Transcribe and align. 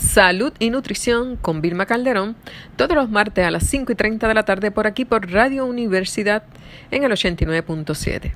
Salud 0.00 0.54
y 0.58 0.70
Nutrición 0.70 1.36
con 1.36 1.60
Vilma 1.60 1.84
Calderón, 1.84 2.34
todos 2.76 2.96
los 2.96 3.10
martes 3.10 3.44
a 3.44 3.50
las 3.50 3.66
5 3.66 3.92
y 3.92 3.94
30 3.94 4.28
de 4.28 4.34
la 4.34 4.44
tarde 4.44 4.70
por 4.70 4.86
aquí 4.86 5.04
por 5.04 5.30
Radio 5.30 5.66
Universidad 5.66 6.42
en 6.90 7.04
el 7.04 7.12
89.7. 7.12 8.32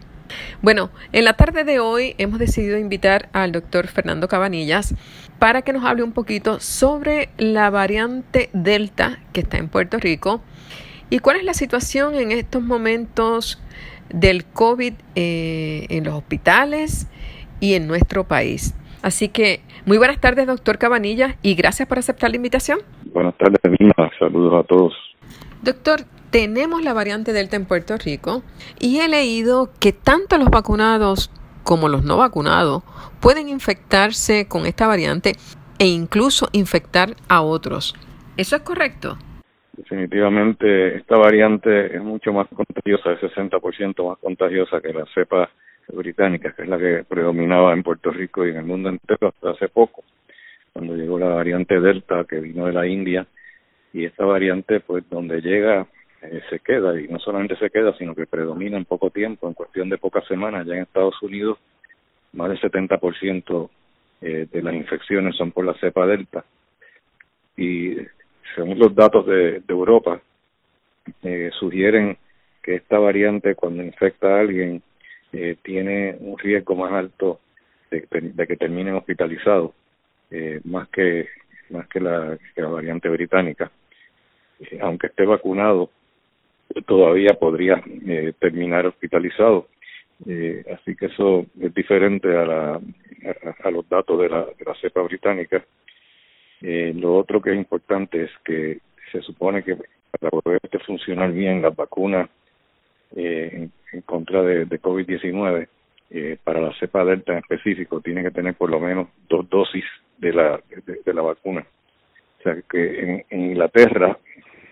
Bueno, 0.60 0.90
en 1.12 1.24
la 1.24 1.32
tarde 1.32 1.64
de 1.64 1.80
hoy 1.80 2.16
hemos 2.18 2.38
decidido 2.38 2.76
invitar 2.76 3.30
al 3.32 3.50
doctor 3.50 3.86
Fernando 3.86 4.28
Cabanillas 4.28 4.94
para 5.38 5.62
que 5.62 5.72
nos 5.72 5.86
hable 5.86 6.02
un 6.02 6.12
poquito 6.12 6.60
sobre 6.60 7.30
la 7.38 7.70
variante 7.70 8.50
Delta 8.52 9.18
que 9.32 9.40
está 9.40 9.56
en 9.56 9.68
Puerto 9.68 9.98
Rico 9.98 10.42
y 11.08 11.20
cuál 11.20 11.38
es 11.38 11.44
la 11.44 11.54
situación 11.54 12.14
en 12.14 12.30
estos 12.30 12.62
momentos 12.62 13.58
del 14.10 14.44
COVID 14.44 14.92
eh, 15.14 15.86
en 15.88 16.04
los 16.04 16.14
hospitales 16.14 17.06
y 17.58 17.72
en 17.72 17.86
nuestro 17.86 18.28
país. 18.28 18.74
Así 19.04 19.28
que 19.28 19.60
muy 19.84 19.98
buenas 19.98 20.18
tardes, 20.18 20.46
doctor 20.46 20.78
Cabanilla, 20.78 21.36
y 21.42 21.56
gracias 21.56 21.86
por 21.86 21.98
aceptar 21.98 22.30
la 22.30 22.36
invitación. 22.36 22.78
Buenas 23.12 23.36
tardes, 23.36 23.60
Mina. 23.78 24.10
Saludos 24.18 24.64
a 24.64 24.66
todos. 24.66 24.94
Doctor, 25.60 26.00
tenemos 26.30 26.82
la 26.82 26.94
variante 26.94 27.34
Delta 27.34 27.56
en 27.56 27.66
Puerto 27.66 27.98
Rico 27.98 28.42
y 28.80 29.00
he 29.00 29.08
leído 29.10 29.68
que 29.78 29.92
tanto 29.92 30.38
los 30.38 30.48
vacunados 30.48 31.30
como 31.64 31.90
los 31.90 32.02
no 32.02 32.16
vacunados 32.16 32.82
pueden 33.20 33.50
infectarse 33.50 34.48
con 34.48 34.64
esta 34.64 34.86
variante 34.86 35.32
e 35.78 35.86
incluso 35.86 36.48
infectar 36.52 37.10
a 37.28 37.42
otros. 37.42 37.94
¿Eso 38.38 38.56
es 38.56 38.62
correcto? 38.62 39.18
Definitivamente 39.76 40.96
esta 40.96 41.18
variante 41.18 41.94
es 41.94 42.02
mucho 42.02 42.32
más 42.32 42.46
contagiosa, 42.48 43.12
es 43.12 43.20
60% 43.20 44.08
más 44.08 44.16
contagiosa 44.16 44.80
que 44.80 44.94
la 44.94 45.04
cepa 45.14 45.50
británica, 45.88 46.52
que 46.52 46.62
es 46.62 46.68
la 46.68 46.78
que 46.78 47.04
predominaba 47.08 47.72
en 47.72 47.82
Puerto 47.82 48.10
Rico 48.10 48.46
y 48.46 48.50
en 48.50 48.56
el 48.56 48.64
mundo 48.64 48.88
entero 48.88 49.28
hasta 49.28 49.50
hace 49.50 49.68
poco, 49.68 50.04
cuando 50.72 50.96
llegó 50.96 51.18
la 51.18 51.28
variante 51.28 51.80
Delta 51.80 52.24
que 52.28 52.40
vino 52.40 52.66
de 52.66 52.72
la 52.72 52.86
India 52.86 53.26
y 53.92 54.04
esta 54.04 54.24
variante 54.24 54.80
pues 54.80 55.08
donde 55.08 55.40
llega 55.40 55.86
eh, 56.22 56.40
se 56.50 56.58
queda 56.58 56.98
y 57.00 57.06
no 57.06 57.18
solamente 57.18 57.56
se 57.56 57.70
queda 57.70 57.96
sino 57.96 58.14
que 58.14 58.26
predomina 58.26 58.76
en 58.76 58.84
poco 58.84 59.10
tiempo, 59.10 59.46
en 59.46 59.54
cuestión 59.54 59.88
de 59.88 59.98
pocas 59.98 60.26
semanas 60.26 60.66
ya 60.66 60.74
en 60.74 60.82
Estados 60.82 61.20
Unidos 61.22 61.58
más 62.32 62.48
del 62.48 62.60
70% 62.60 63.70
eh, 64.20 64.48
de 64.50 64.62
las 64.62 64.74
infecciones 64.74 65.36
son 65.36 65.52
por 65.52 65.64
la 65.64 65.74
cepa 65.74 66.06
Delta. 66.06 66.44
Y 67.56 67.96
según 68.54 68.78
los 68.78 68.94
datos 68.94 69.26
de, 69.26 69.62
Europa, 69.68 70.20
eh, 71.22 71.50
sugieren 71.58 72.16
que 72.62 72.76
esta 72.76 72.98
variante 72.98 73.54
cuando 73.54 73.82
infecta 73.82 74.28
a 74.28 74.40
alguien 74.40 74.82
eh, 75.34 75.56
tiene 75.62 76.16
un 76.20 76.38
riesgo 76.38 76.74
más 76.74 76.92
alto 76.92 77.40
de, 77.90 78.06
que 78.46 78.56
terminen 78.56 78.94
hospitalizados, 78.94 79.72
eh, 80.30 80.60
más 80.64 80.88
que 80.88 81.28
más 81.70 81.88
que 81.88 82.00
la, 82.00 82.38
variante 82.56 83.08
británica. 83.08 83.70
Eh, 84.60 84.78
aunque 84.80 85.08
esté 85.08 85.24
vacunado, 85.24 85.90
todavía 86.86 87.34
podría 87.34 87.82
terminar 88.38 88.86
hospitalizado. 88.86 89.68
así 90.72 90.96
que 90.96 91.06
eso 91.06 91.46
es 91.60 91.74
diferente 91.74 92.28
a, 92.36 92.44
la, 92.44 92.80
a, 93.64 93.70
los 93.70 93.88
datos 93.88 94.20
de 94.20 94.28
la, 94.28 94.44
de 94.44 94.64
la 94.64 94.74
cepa 94.80 95.02
británica 95.02 95.64
eh, 96.66 96.94
lo 96.94 97.16
otro 97.16 97.42
que 97.42 97.50
es 97.50 97.56
importante 97.56 98.22
es 98.22 98.30
que 98.42 98.78
se 99.12 99.20
supone 99.20 99.62
que 99.62 99.76
para 100.18 100.30
poder 100.30 100.60
funcionar 100.86 101.30
bien 101.30 101.60
la 101.60 101.68
vacuna 101.68 102.26
eh, 103.14 103.68
en, 103.92 104.00
contra 104.02 104.42
de, 104.42 104.64
de 104.66 104.80
COVID-19, 104.80 105.68
eh, 106.10 106.38
para 106.42 106.60
la 106.60 106.72
cepa 106.78 107.04
delta 107.04 107.32
en 107.32 107.38
específico, 107.38 108.00
tiene 108.00 108.22
que 108.22 108.30
tener 108.30 108.54
por 108.54 108.70
lo 108.70 108.80
menos 108.80 109.08
dos 109.28 109.48
dosis 109.48 109.84
de 110.18 110.32
la, 110.32 110.60
de, 110.86 111.14
la 111.14 111.22
vacuna. 111.22 111.66
O 112.38 112.42
sea 112.42 112.56
que 112.68 113.00
en, 113.00 113.24
en 113.30 113.40
Inglaterra 113.40 114.18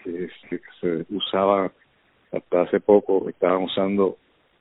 eh, 0.05 0.29
se, 0.81 1.07
usaba 1.11 1.73
hasta 2.33 2.63
hace 2.63 2.81
poco, 2.81 3.29
estaban 3.29 3.63
usando 3.63 4.17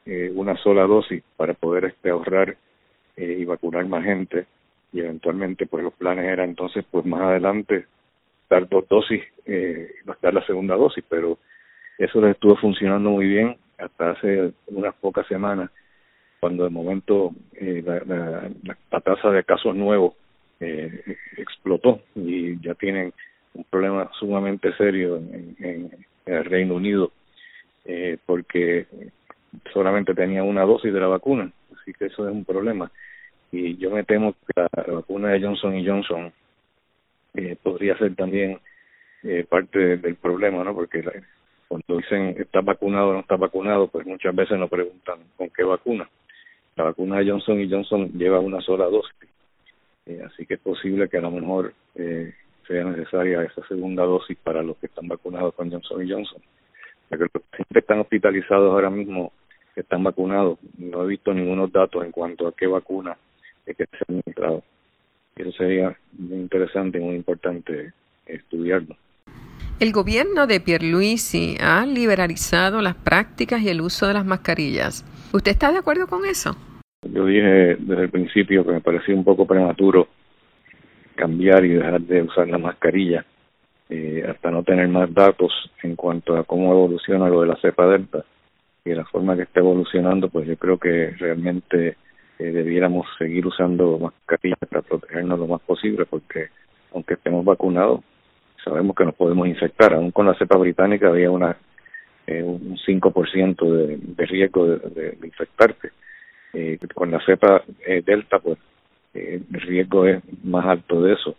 eh, 0.05 0.31
una 0.33 0.55
sola 0.57 0.83
dosis 0.83 1.23
para 1.37 1.53
poder 1.53 1.85
este, 1.85 2.09
ahorrar 2.09 2.57
y 3.17 3.45
vacunar 3.45 3.85
más 3.85 4.03
gente 4.03 4.47
y 4.93 4.99
eventualmente 4.99 5.65
pues 5.67 5.83
los 5.83 5.93
planes 5.93 6.25
eran 6.25 6.49
entonces 6.49 6.83
pues 6.89 7.05
más 7.05 7.21
adelante 7.21 7.85
dar 8.49 8.67
dos 8.67 8.87
dosis, 8.89 9.23
eh, 9.45 9.95
dar 10.21 10.33
la 10.33 10.45
segunda 10.45 10.75
dosis, 10.75 11.03
pero 11.07 11.37
eso 11.97 12.19
les 12.21 12.31
estuvo 12.31 12.57
funcionando 12.57 13.11
muy 13.11 13.27
bien 13.27 13.57
hasta 13.81 14.11
hace 14.11 14.53
unas 14.67 14.95
pocas 14.95 15.27
semanas, 15.27 15.69
cuando 16.39 16.63
de 16.63 16.69
momento 16.69 17.31
eh, 17.53 17.83
la, 17.85 18.49
la, 18.89 19.01
tasa 19.01 19.29
de 19.29 19.43
casos 19.43 19.75
nuevos 19.75 20.15
eh, 20.59 21.17
explotó 21.37 22.01
y 22.15 22.59
ya 22.61 22.73
tienen 22.75 23.13
un 23.53 23.63
problema 23.65 24.09
sumamente 24.19 24.73
serio 24.73 25.17
en, 25.17 25.55
en, 25.59 25.91
el 26.25 26.45
Reino 26.45 26.75
Unido 26.75 27.11
eh, 27.85 28.17
porque 28.25 28.85
solamente 29.73 30.13
tenía 30.13 30.43
una 30.43 30.63
dosis 30.63 30.93
de 30.93 30.99
la 30.99 31.07
vacuna, 31.07 31.51
así 31.79 31.93
que 31.93 32.05
eso 32.05 32.27
es 32.27 32.33
un 32.33 32.45
problema 32.45 32.91
y 33.51 33.77
yo 33.77 33.91
me 33.91 34.03
temo 34.03 34.33
que 34.33 34.53
la 34.55 34.93
vacuna 34.93 35.29
de 35.29 35.41
Johnson 35.41 35.75
y 35.75 35.85
Johnson 35.85 36.31
eh, 37.33 37.57
podría 37.61 37.97
ser 37.97 38.15
también 38.15 38.59
eh, 39.23 39.45
parte 39.47 39.97
del 39.97 40.15
problema, 40.15 40.63
¿no? 40.63 40.73
Porque 40.73 41.03
cuando 41.71 42.01
dicen 42.01 42.35
está 42.37 42.59
vacunado 42.59 43.11
o 43.11 43.13
no 43.13 43.21
está 43.21 43.37
vacunado, 43.37 43.87
pues 43.87 44.05
muchas 44.05 44.35
veces 44.35 44.59
nos 44.59 44.69
preguntan 44.69 45.19
con 45.37 45.49
qué 45.51 45.63
vacuna. 45.63 46.09
La 46.75 46.83
vacuna 46.83 47.19
de 47.19 47.31
Johnson 47.31 47.61
y 47.61 47.71
Johnson 47.71 48.11
lleva 48.11 48.41
una 48.41 48.59
sola 48.59 48.87
dosis, 48.87 49.29
eh, 50.05 50.21
así 50.25 50.45
que 50.45 50.55
es 50.55 50.59
posible 50.59 51.07
que 51.07 51.19
a 51.19 51.21
lo 51.21 51.31
mejor 51.31 51.73
eh, 51.95 52.33
sea 52.67 52.83
necesaria 52.83 53.43
esa 53.43 53.65
segunda 53.69 54.03
dosis 54.03 54.37
para 54.43 54.61
los 54.61 54.75
que 54.79 54.87
están 54.87 55.07
vacunados 55.07 55.53
con 55.55 55.71
Johnson 55.71 56.05
y 56.05 56.11
Johnson. 56.11 56.41
Porque 57.07 57.27
los 57.33 57.43
que 57.69 57.79
están 57.79 57.99
hospitalizados 58.01 58.69
ahora 58.69 58.89
mismo, 58.89 59.31
que 59.73 59.79
están 59.79 60.03
vacunados, 60.03 60.59
no 60.77 61.05
he 61.05 61.07
visto 61.07 61.33
ningunos 61.33 61.71
datos 61.71 62.03
en 62.03 62.11
cuanto 62.11 62.49
a 62.49 62.53
qué 62.53 62.67
vacuna 62.67 63.17
que 63.65 63.73
se 63.75 63.97
ha 63.97 64.11
encontrado. 64.11 64.61
Eso 65.37 65.53
sería 65.53 65.97
muy 66.17 66.39
interesante 66.39 66.97
y 66.97 67.01
muy 67.01 67.15
importante 67.15 67.93
estudiarlo. 68.25 68.97
El 69.81 69.93
gobierno 69.93 70.45
de 70.45 70.59
Pierluisi 70.59 71.57
ha 71.59 71.87
liberalizado 71.87 72.83
las 72.83 72.93
prácticas 72.93 73.63
y 73.63 73.69
el 73.69 73.81
uso 73.81 74.05
de 74.05 74.13
las 74.13 74.23
mascarillas. 74.23 75.03
¿Usted 75.33 75.53
está 75.53 75.71
de 75.71 75.79
acuerdo 75.79 76.05
con 76.05 76.23
eso? 76.23 76.55
Yo 77.11 77.25
dije 77.25 77.77
desde 77.79 78.03
el 78.03 78.11
principio 78.11 78.63
que 78.63 78.73
me 78.73 78.81
parecía 78.81 79.15
un 79.15 79.23
poco 79.23 79.47
prematuro 79.47 80.07
cambiar 81.15 81.65
y 81.65 81.69
dejar 81.69 81.99
de 81.99 82.21
usar 82.21 82.47
la 82.47 82.59
mascarilla 82.59 83.25
eh, 83.89 84.23
hasta 84.29 84.51
no 84.51 84.61
tener 84.61 84.87
más 84.87 85.11
datos 85.11 85.51
en 85.81 85.95
cuanto 85.95 86.37
a 86.37 86.43
cómo 86.43 86.71
evoluciona 86.71 87.27
lo 87.27 87.41
de 87.41 87.47
la 87.47 87.55
cepa 87.55 87.87
delta 87.87 88.23
y 88.85 88.93
la 88.93 89.05
forma 89.05 89.35
que 89.35 89.43
está 89.43 89.61
evolucionando, 89.61 90.29
pues 90.29 90.47
yo 90.47 90.57
creo 90.57 90.77
que 90.77 91.15
realmente 91.17 91.97
debiéramos 92.37 93.07
seguir 93.17 93.47
usando 93.47 93.97
mascarillas 93.97 94.59
para 94.59 94.83
protegernos 94.83 95.39
lo 95.39 95.47
más 95.47 95.61
posible, 95.61 96.05
porque 96.05 96.49
aunque 96.93 97.15
estemos 97.15 97.43
vacunados, 97.43 98.01
sabemos 98.63 98.95
que 98.95 99.05
nos 99.05 99.15
podemos 99.15 99.47
infectar. 99.47 99.93
Aún 99.93 100.11
con 100.11 100.25
la 100.25 100.35
cepa 100.35 100.57
británica 100.57 101.07
había 101.07 101.31
una 101.31 101.57
eh, 102.27 102.43
un 102.43 102.77
5% 102.77 103.71
de, 103.71 103.97
de 103.97 104.25
riesgo 104.25 104.67
de, 104.67 104.77
de, 104.89 105.27
infectarse. 105.27 105.91
Eh, 106.53 106.77
con 106.93 107.11
la 107.11 107.19
cepa 107.25 107.63
eh, 107.85 108.01
delta, 108.05 108.39
pues 108.39 108.57
eh, 109.13 109.41
el 109.51 109.61
riesgo 109.61 110.05
es 110.05 110.21
más 110.43 110.65
alto 110.65 111.01
de 111.01 111.13
eso 111.13 111.35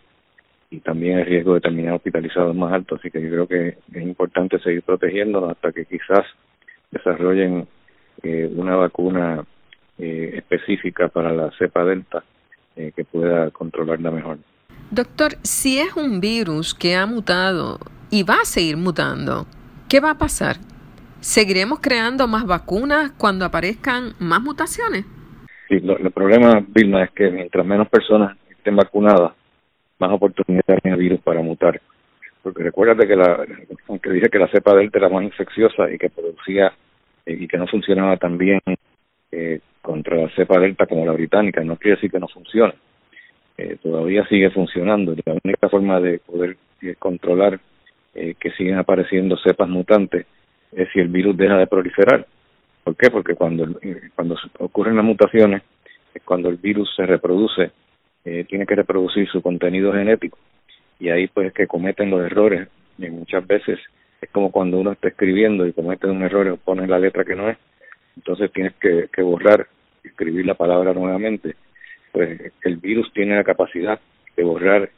y 0.71 0.79
también 0.79 1.19
el 1.19 1.25
riesgo 1.27 1.53
de 1.53 1.61
terminar 1.61 1.93
hospitalizado 1.93 2.51
es 2.51 2.55
más 2.55 2.73
alto. 2.73 2.95
Así 2.95 3.11
que 3.11 3.21
yo 3.21 3.29
creo 3.29 3.47
que 3.47 3.77
es 3.93 4.03
importante 4.03 4.59
seguir 4.59 4.81
protegiéndonos 4.81 5.51
hasta 5.51 5.71
que 5.71 5.85
quizás 5.85 6.25
desarrollen 6.91 7.67
eh, 8.23 8.51
una 8.55 8.75
vacuna 8.75 9.45
específica 9.95 11.07
para 11.07 11.31
la 11.31 11.51
cepa 11.51 11.85
delta 11.85 12.23
que 12.75 13.05
pueda 13.05 13.51
controlarla 13.51 14.09
mejor. 14.09 14.39
Doctor, 14.93 15.31
si 15.41 15.79
es 15.79 15.95
un 15.95 16.21
virus 16.21 16.75
que 16.75 16.95
ha 16.95 17.07
mutado 17.07 17.79
y 18.11 18.21
va 18.21 18.35
a 18.43 18.45
seguir 18.45 18.77
mutando, 18.77 19.47
¿qué 19.89 19.99
va 19.99 20.11
a 20.11 20.17
pasar? 20.19 20.57
¿Seguiremos 21.19 21.79
creando 21.79 22.27
más 22.27 22.45
vacunas 22.45 23.09
cuando 23.17 23.43
aparezcan 23.43 24.13
más 24.19 24.39
mutaciones? 24.43 25.03
Sí, 25.67 25.81
el 25.83 26.11
problema, 26.11 26.63
Vilma, 26.67 27.05
es 27.05 27.09
que 27.09 27.31
mientras 27.31 27.65
menos 27.65 27.89
personas 27.89 28.37
estén 28.51 28.75
vacunadas, 28.75 29.31
más 29.97 30.11
oportunidades 30.11 30.83
tiene 30.83 30.95
el 30.95 31.01
virus 31.01 31.21
para 31.21 31.41
mutar. 31.41 31.81
Porque 32.43 32.61
recuérdate 32.61 33.07
que, 33.07 33.15
la, 33.15 33.47
aunque 33.87 34.11
dije 34.11 34.29
que 34.29 34.37
la 34.37 34.49
cepa 34.49 34.75
delta 34.75 34.99
era 34.99 35.09
más 35.09 35.23
infecciosa 35.23 35.91
y 35.91 35.97
que 35.97 36.11
producía 36.11 36.71
eh, 37.25 37.35
y 37.39 37.47
que 37.47 37.57
no 37.57 37.65
funcionaba 37.65 38.17
tan 38.17 38.37
bien 38.37 38.61
eh, 39.31 39.59
contra 39.81 40.17
la 40.17 40.29
cepa 40.35 40.59
delta 40.59 40.85
como 40.85 41.03
la 41.03 41.13
británica, 41.13 41.63
no 41.63 41.77
quiere 41.77 41.95
decir 41.95 42.11
que 42.11 42.19
no 42.19 42.27
funcione. 42.27 42.75
Eh, 43.57 43.77
todavía 43.81 44.25
sigue 44.27 44.49
funcionando. 44.49 45.15
La 45.25 45.35
única 45.43 45.69
forma 45.69 45.99
de 45.99 46.19
poder 46.19 46.57
eh, 46.81 46.95
controlar 46.97 47.59
eh, 48.15 48.35
que 48.39 48.51
siguen 48.51 48.77
apareciendo 48.77 49.37
cepas 49.37 49.69
mutantes 49.69 50.25
es 50.71 50.89
si 50.91 50.99
el 50.99 51.07
virus 51.07 51.37
deja 51.37 51.57
de 51.57 51.67
proliferar. 51.67 52.25
¿Por 52.83 52.95
qué? 52.95 53.09
Porque 53.09 53.35
cuando, 53.35 53.67
cuando 54.15 54.35
ocurren 54.59 54.95
las 54.95 55.05
mutaciones, 55.05 55.61
es 56.13 56.21
cuando 56.23 56.49
el 56.49 56.57
virus 56.57 56.93
se 56.95 57.05
reproduce, 57.05 57.71
tiene 58.23 58.65
que 58.65 58.75
reproducir 58.75 59.27
su 59.29 59.41
contenido 59.41 59.91
genético 59.93 60.37
y 61.03 61.09
ahí 61.09 61.27
pues 61.27 61.47
es 61.47 61.53
que 61.53 61.67
cometen 61.67 62.09
los 62.09 62.21
errores 62.21 62.67
y 62.97 63.09
muchas 63.09 63.45
veces 63.45 63.79
es 64.21 64.29
como 64.29 64.51
cuando 64.51 64.79
uno 64.79 64.93
está 64.93 65.09
escribiendo 65.09 65.67
y 65.67 65.73
comete 65.73 66.07
un 66.07 66.23
error 66.23 66.47
o 66.47 66.57
pone 66.57 66.87
la 66.87 66.97
letra 66.97 67.25
que 67.25 67.35
no 67.35 67.49
es, 67.49 67.57
entonces 68.15 68.51
tienes 68.53 68.73
que, 68.75 69.09
que 69.11 69.21
borrar, 69.21 69.67
escribir 70.03 70.45
la 70.45 70.53
palabra 70.53 70.93
nuevamente. 70.93 71.55
Pues 72.13 72.39
el 72.63 72.77
virus 72.77 73.11
tiene 73.11 73.35
la 73.35 73.43
capacidad 73.43 73.99
de 74.37 74.43
borrar 74.43 74.89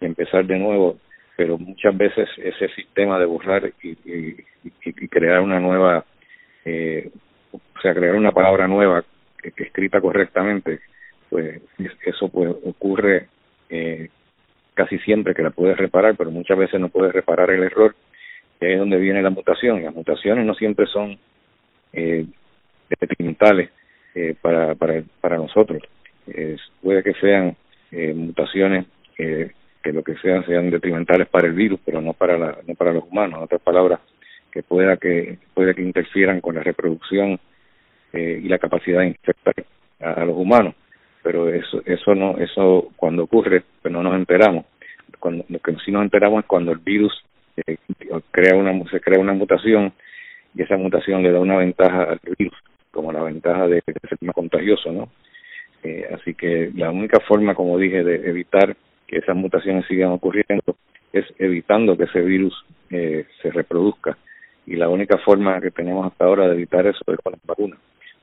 y 0.00 0.06
empezar 0.06 0.46
de 0.46 0.58
nuevo, 0.58 0.98
pero 1.36 1.58
muchas 1.58 1.94
veces 1.94 2.28
ese 2.38 2.68
sistema 2.68 3.18
de 3.18 3.26
borrar 3.26 3.70
y, 3.82 3.90
y, 3.90 4.36
y 4.72 5.08
crear 5.08 5.40
una 5.40 5.60
nueva, 5.60 6.06
eh, 6.64 7.10
o 7.52 7.80
sea, 7.82 7.92
crear 7.92 8.14
una 8.14 8.32
palabra 8.32 8.66
nueva 8.66 9.04
que, 9.42 9.64
escrita 9.64 10.00
correctamente, 10.00 10.80
pues 11.28 11.60
eso 12.04 12.28
pues 12.28 12.50
ocurre 12.64 13.28
eh, 13.68 14.08
casi 14.74 14.98
siempre 15.00 15.34
que 15.34 15.42
la 15.42 15.50
puedes 15.50 15.76
reparar, 15.76 16.16
pero 16.16 16.30
muchas 16.30 16.58
veces 16.58 16.80
no 16.80 16.88
puedes 16.88 17.12
reparar 17.12 17.50
el 17.50 17.62
error, 17.62 17.94
y 18.60 18.66
ahí 18.66 18.72
es 18.72 18.78
donde 18.78 18.98
viene 18.98 19.22
la 19.22 19.30
mutación. 19.30 19.82
Las 19.82 19.94
mutaciones 19.94 20.44
no 20.44 20.54
siempre 20.54 20.86
son 20.86 21.18
eh, 21.92 22.26
detrimentales 23.00 23.70
eh, 24.14 24.34
para, 24.40 24.74
para, 24.74 25.02
para 25.20 25.36
nosotros. 25.36 25.82
Puede 26.82 27.02
que 27.02 27.14
sean 27.14 27.56
eh, 27.92 28.14
mutaciones 28.14 28.86
que 29.82 29.92
lo 29.92 30.02
que 30.02 30.16
sean 30.16 30.44
sean 30.46 30.70
detrimentales 30.70 31.28
para 31.28 31.46
el 31.46 31.54
virus, 31.54 31.80
pero 31.84 32.00
no 32.00 32.12
para 32.12 32.38
la, 32.38 32.58
no 32.66 32.74
para 32.74 32.92
los 32.92 33.04
humanos. 33.04 33.38
En 33.38 33.44
otras 33.44 33.60
palabras, 33.60 34.00
que 34.50 34.62
pueda 34.62 34.96
que 34.96 35.38
puede 35.54 35.74
que 35.74 35.82
interfieran 35.82 36.40
con 36.40 36.54
la 36.54 36.62
reproducción 36.62 37.38
eh, 38.12 38.40
y 38.42 38.48
la 38.48 38.58
capacidad 38.58 39.00
de 39.00 39.08
infectar 39.08 39.54
a, 40.00 40.24
los 40.24 40.36
humanos. 40.36 40.74
Pero 41.22 41.48
eso 41.48 41.82
eso 41.84 42.14
no 42.14 42.38
eso 42.38 42.90
cuando 42.96 43.24
ocurre 43.24 43.62
pues 43.82 43.92
no 43.92 44.02
nos 44.02 44.14
enteramos. 44.14 44.66
Cuando 45.18 45.44
lo 45.48 45.58
que 45.58 45.74
sí 45.84 45.90
nos 45.90 46.02
enteramos 46.02 46.40
es 46.40 46.46
cuando 46.46 46.72
el 46.72 46.78
virus 46.78 47.12
eh, 47.56 47.76
crea 48.30 48.56
una 48.56 48.72
se 48.90 49.00
crea 49.00 49.20
una 49.20 49.32
mutación 49.32 49.92
y 50.54 50.62
esa 50.62 50.76
mutación 50.76 51.22
le 51.22 51.32
da 51.32 51.40
una 51.40 51.56
ventaja 51.56 52.04
al 52.04 52.20
virus 52.38 52.56
como 52.90 53.12
la 53.12 53.22
ventaja 53.22 53.68
de, 53.68 53.82
ser 53.86 54.18
más 54.22 54.34
contagioso, 54.34 54.90
¿no? 54.90 55.08
Eh, 55.82 56.06
así 56.14 56.34
que 56.34 56.70
la 56.74 56.90
única 56.90 57.20
forma, 57.20 57.54
como 57.54 57.78
dije, 57.78 58.04
de 58.04 58.28
evitar 58.28 58.76
que 59.06 59.18
esas 59.18 59.36
mutaciones 59.36 59.86
sigan 59.86 60.10
ocurriendo 60.10 60.76
es 61.12 61.24
evitando 61.38 61.96
que 61.96 62.04
ese 62.04 62.20
virus 62.20 62.54
eh, 62.90 63.26
se 63.42 63.50
reproduzca. 63.50 64.16
Y 64.66 64.76
la 64.76 64.88
única 64.88 65.18
forma 65.18 65.60
que 65.60 65.70
tenemos 65.70 66.06
hasta 66.06 66.24
ahora 66.24 66.48
de 66.48 66.54
evitar 66.54 66.86
eso 66.86 67.02
es 67.06 67.18
con 67.18 67.32
las 67.32 67.44
vacunas. 67.44 67.78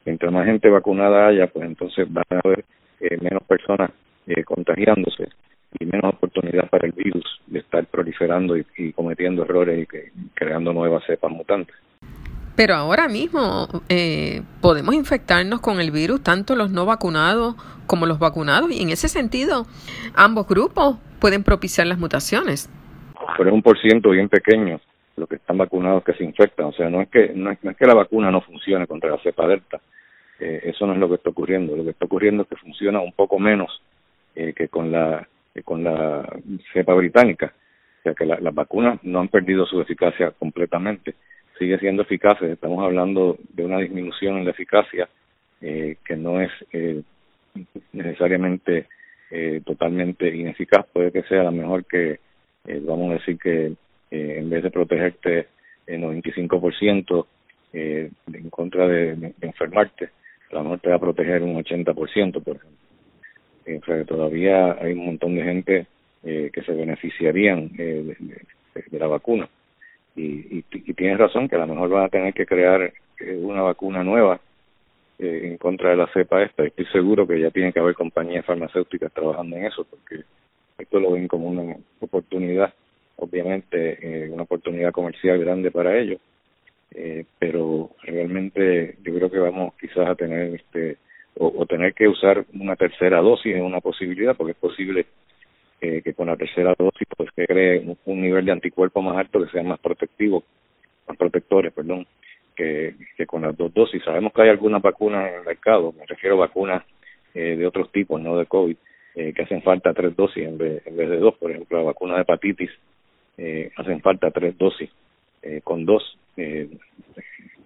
Mientras 0.06 0.32
más 0.32 0.46
gente 0.46 0.70
vacunada 0.70 1.28
haya, 1.28 1.48
pues 1.48 1.66
entonces 1.66 2.12
van 2.12 2.24
a 2.30 2.40
haber 2.44 2.64
eh, 3.02 3.18
menos 3.22 3.44
personas 3.44 3.92
eh, 4.28 4.44
contagiándose 4.44 5.28
y 5.78 5.86
menos 5.86 6.14
oportunidad 6.14 6.70
para 6.70 6.88
el 6.88 6.94
virus 6.94 7.42
de 7.48 7.60
estar 7.60 7.86
proliferando 7.88 8.56
y, 8.56 8.94
cometiendo 8.94 9.44
errores 9.44 9.84
y 9.84 10.32
creando 10.34 10.72
nuevas 10.72 11.04
cepas 11.06 11.32
mutantes. 11.32 11.76
Pero 12.58 12.74
ahora 12.74 13.08
mismo 13.08 13.68
eh, 13.88 14.42
podemos 14.62 14.96
infectarnos 14.96 15.62
con 15.62 15.80
el 15.80 15.92
virus, 15.92 16.24
tanto 16.24 16.56
los 16.56 16.72
no 16.72 16.88
vacunados 16.88 17.56
como 17.86 18.08
los 18.08 18.18
vacunados, 18.18 18.72
y 18.72 18.82
en 18.82 18.90
ese 18.90 19.08
sentido, 19.08 19.68
ambos 20.16 20.48
grupos 20.48 20.98
pueden 21.22 21.44
propiciar 21.44 21.86
las 21.86 22.00
mutaciones. 22.00 22.68
Pero 23.38 23.50
es 23.50 23.54
un 23.54 23.62
por 23.62 23.80
ciento 23.80 24.10
bien 24.10 24.28
pequeño 24.28 24.82
los 25.18 25.30
que 25.30 25.36
están 25.36 25.60
vacunados 25.60 26.04
que 26.04 26.14
se 26.14 26.24
infectan. 26.24 26.66
O 26.66 26.74
sea, 26.74 26.90
no 26.90 27.02
es 27.02 27.10
que 27.10 27.32
no 27.36 27.52
es, 27.52 27.60
que 27.60 27.86
la 27.86 27.94
vacuna 27.94 28.32
no 28.32 28.42
funcione 28.42 28.88
contra 28.88 29.12
la 29.12 29.20
cepa 29.20 29.48
delta. 29.48 29.80
Eh, 30.40 30.62
eso 30.64 30.88
no 30.88 30.94
es 30.94 31.00
lo 31.00 31.10
que 31.10 31.16
está 31.16 31.30
ocurriendo. 31.30 31.76
Lo 31.76 31.84
que 31.84 31.92
está 31.92 32.06
ocurriendo 32.06 32.42
es 32.42 32.50
que 32.50 32.56
funciona 32.56 33.00
un 33.02 33.14
poco 33.14 33.38
menos 33.38 33.82
eh, 34.36 34.54
que 34.54 34.68
con 34.68 34.92
la 34.92 35.28
con 35.64 35.84
la 35.84 36.28
cepa 36.74 36.94
británica. 36.96 37.54
O 38.00 38.04
sea, 38.04 38.14
que 38.16 38.26
las 38.26 38.54
vacunas 38.54 39.00
no 39.04 39.20
han 39.20 39.28
perdido 39.28 39.66
su 39.66 39.80
eficacia 39.80 40.32
completamente 40.32 41.16
sigue 41.58 41.78
siendo 41.80 42.04
eficaz. 42.04 42.42
Estamos 42.42 42.84
hablando 42.84 43.38
de 43.54 43.66
una 43.66 43.80
disminución 43.80 44.38
en 44.38 44.46
la 44.46 44.52
eficacia 44.52 45.10
eh, 45.62 45.98
que 46.06 46.16
no 46.16 46.42
es 46.42 46.52
eh, 46.72 47.02
necesariamente 47.94 48.88
eh, 49.32 49.62
totalmente 49.66 50.34
ineficaz. 50.34 50.86
Puede 50.94 51.12
que 51.12 51.24
sea 51.24 51.44
la 51.44 51.52
mejor 51.52 51.86
que, 51.86 52.20
eh, 52.66 52.82
vamos 52.84 53.12
a 53.12 53.14
decir 53.16 53.38
que 53.38 53.74
eh, 54.12 54.36
en 54.40 54.50
vez 54.50 54.64
de 54.64 54.72
protegerte 54.72 55.48
en 55.86 56.04
95% 56.04 57.26
eh, 57.74 58.10
en 58.32 58.50
contra 58.50 58.88
de, 58.88 59.34
enfermarte, 59.42 60.10
a 60.52 60.56
lo 60.56 60.64
mejor 60.64 60.80
te 60.80 60.90
va 60.90 60.96
a 60.96 61.00
proteger 61.00 61.44
un 61.44 61.56
80%, 61.56 62.44
por 62.44 62.56
ejemplo. 62.56 62.78
Eh, 63.66 64.06
todavía 64.06 64.78
hay 64.82 64.94
un 64.94 65.06
montón 65.06 65.36
de 65.36 65.44
gente 65.44 65.88
eh, 66.24 66.50
que 66.54 66.62
se 66.62 66.72
beneficiarían 66.72 67.72
eh, 67.78 68.16
de 68.90 69.00
la 69.00 69.08
vacuna 69.08 69.50
y, 70.18 70.64
y, 70.72 70.94
tienes 70.94 71.20
razón 71.20 71.48
que 71.48 71.56
a 71.56 71.60
lo 71.60 71.68
mejor 71.68 71.90
van 71.90 72.06
a 72.06 72.10
tener 72.10 72.34
que 72.34 72.46
crear 72.46 72.92
eh, 73.20 73.40
una 73.40 73.62
vacuna 73.62 74.04
nueva 74.04 74.40
eh, 75.20 75.42
en 75.44 75.58
contra 75.58 75.92
de 75.92 75.96
la 75.96 76.08
cepa 76.08 76.42
esta. 76.42 76.66
Estoy 76.66 76.86
seguro 76.88 77.28
que 77.28 77.40
ya 77.40 77.52
tiene 77.52 77.72
que 77.72 77.80
haber 77.80 77.94
compañías 77.94 78.46
farmacéuticas 78.46 79.14
trabajando 79.14 79.56
en 79.56 79.66
eso 79.66 79.86
porque 79.86 80.24
esto 80.80 81.00
lo 81.00 81.12
ven 81.12 81.28
como 81.28 81.48
una 81.48 81.76
oportunidad, 82.00 82.74
obviamente 83.18 83.98
eh, 84.02 84.30
una 84.30 84.44
oportunidad 84.44 84.92
comercial 84.92 85.40
grande 85.40 85.72
para 85.72 85.98
ellos, 85.98 86.20
pero 87.38 87.92
realmente 88.02 88.96
yo 89.04 89.14
creo 89.14 89.30
que 89.30 89.40
vamos 89.40 89.74
quizás 89.80 90.08
a 90.08 90.16
tener 90.16 90.56
este 90.56 90.98
o 91.40 91.64
tener 91.68 91.94
que 91.94 92.08
usar 92.08 92.46
una 92.54 92.76
tercera 92.76 93.20
dosis 93.20 93.56
es 93.56 93.62
una 93.62 93.80
posibilidad 93.80 94.36
porque 94.36 94.54
es 94.54 94.58
posible 94.58 95.06
eh, 95.82 96.02
que 96.02 96.14
con 96.14 96.28
la 96.28 96.36
tercera 96.36 96.74
dosis 96.78 97.08
pues 97.16 97.30
que 97.32 97.46
cree 97.46 97.86
un, 98.06 98.22
nivel 98.22 98.46
de 98.46 98.52
anticuerpo 98.52 99.02
más 99.02 99.18
alto 99.18 99.44
que 99.44 99.52
sea 99.52 99.64
más 99.64 99.80
protectivo, 99.80 100.44
más 101.08 101.18
protectores, 101.18 101.74
perdón, 101.74 102.06
que, 102.56 102.96
que 103.16 103.26
con 103.26 103.44
las 103.44 103.56
dos 103.56 103.74
dosis. 103.74 104.04
Sabemos 104.04 104.34
que 104.34 104.42
hay 104.42 104.50
algunas 104.50 104.82
vacunas 104.82 105.30
en 105.30 105.40
el 105.40 105.46
mercado, 105.46 105.94
me 105.98 106.06
refiero 106.06 106.36
a 106.36 106.48
vacunas 106.48 106.84
eh, 107.34 107.56
de 107.56 107.68
otros 107.68 107.92
tipos, 107.92 108.20
no 108.22 108.38
de 108.38 108.46
COVID, 108.46 108.76
eh, 109.16 109.34
que 109.34 109.42
hacen 109.44 109.62
falta 109.62 109.94
tres 109.94 110.16
dosis 110.16 110.46
en 110.46 110.58
vez, 110.58 110.86
en 110.86 110.98
vez 110.98 111.10
de 111.10 111.18
dos. 111.18 111.36
Por 111.36 111.52
ejemplo, 111.52 111.78
la 111.78 111.86
vacuna 111.86 112.16
de 112.16 112.22
hepatitis 112.22 112.72
eh, 113.38 113.72
hacen 113.76 114.02
falta 114.02 114.32
tres 114.32 114.58
dosis. 114.58 114.90
Eh, 115.44 115.62
con 115.64 115.86
dos 115.86 116.18
eh, 116.36 116.68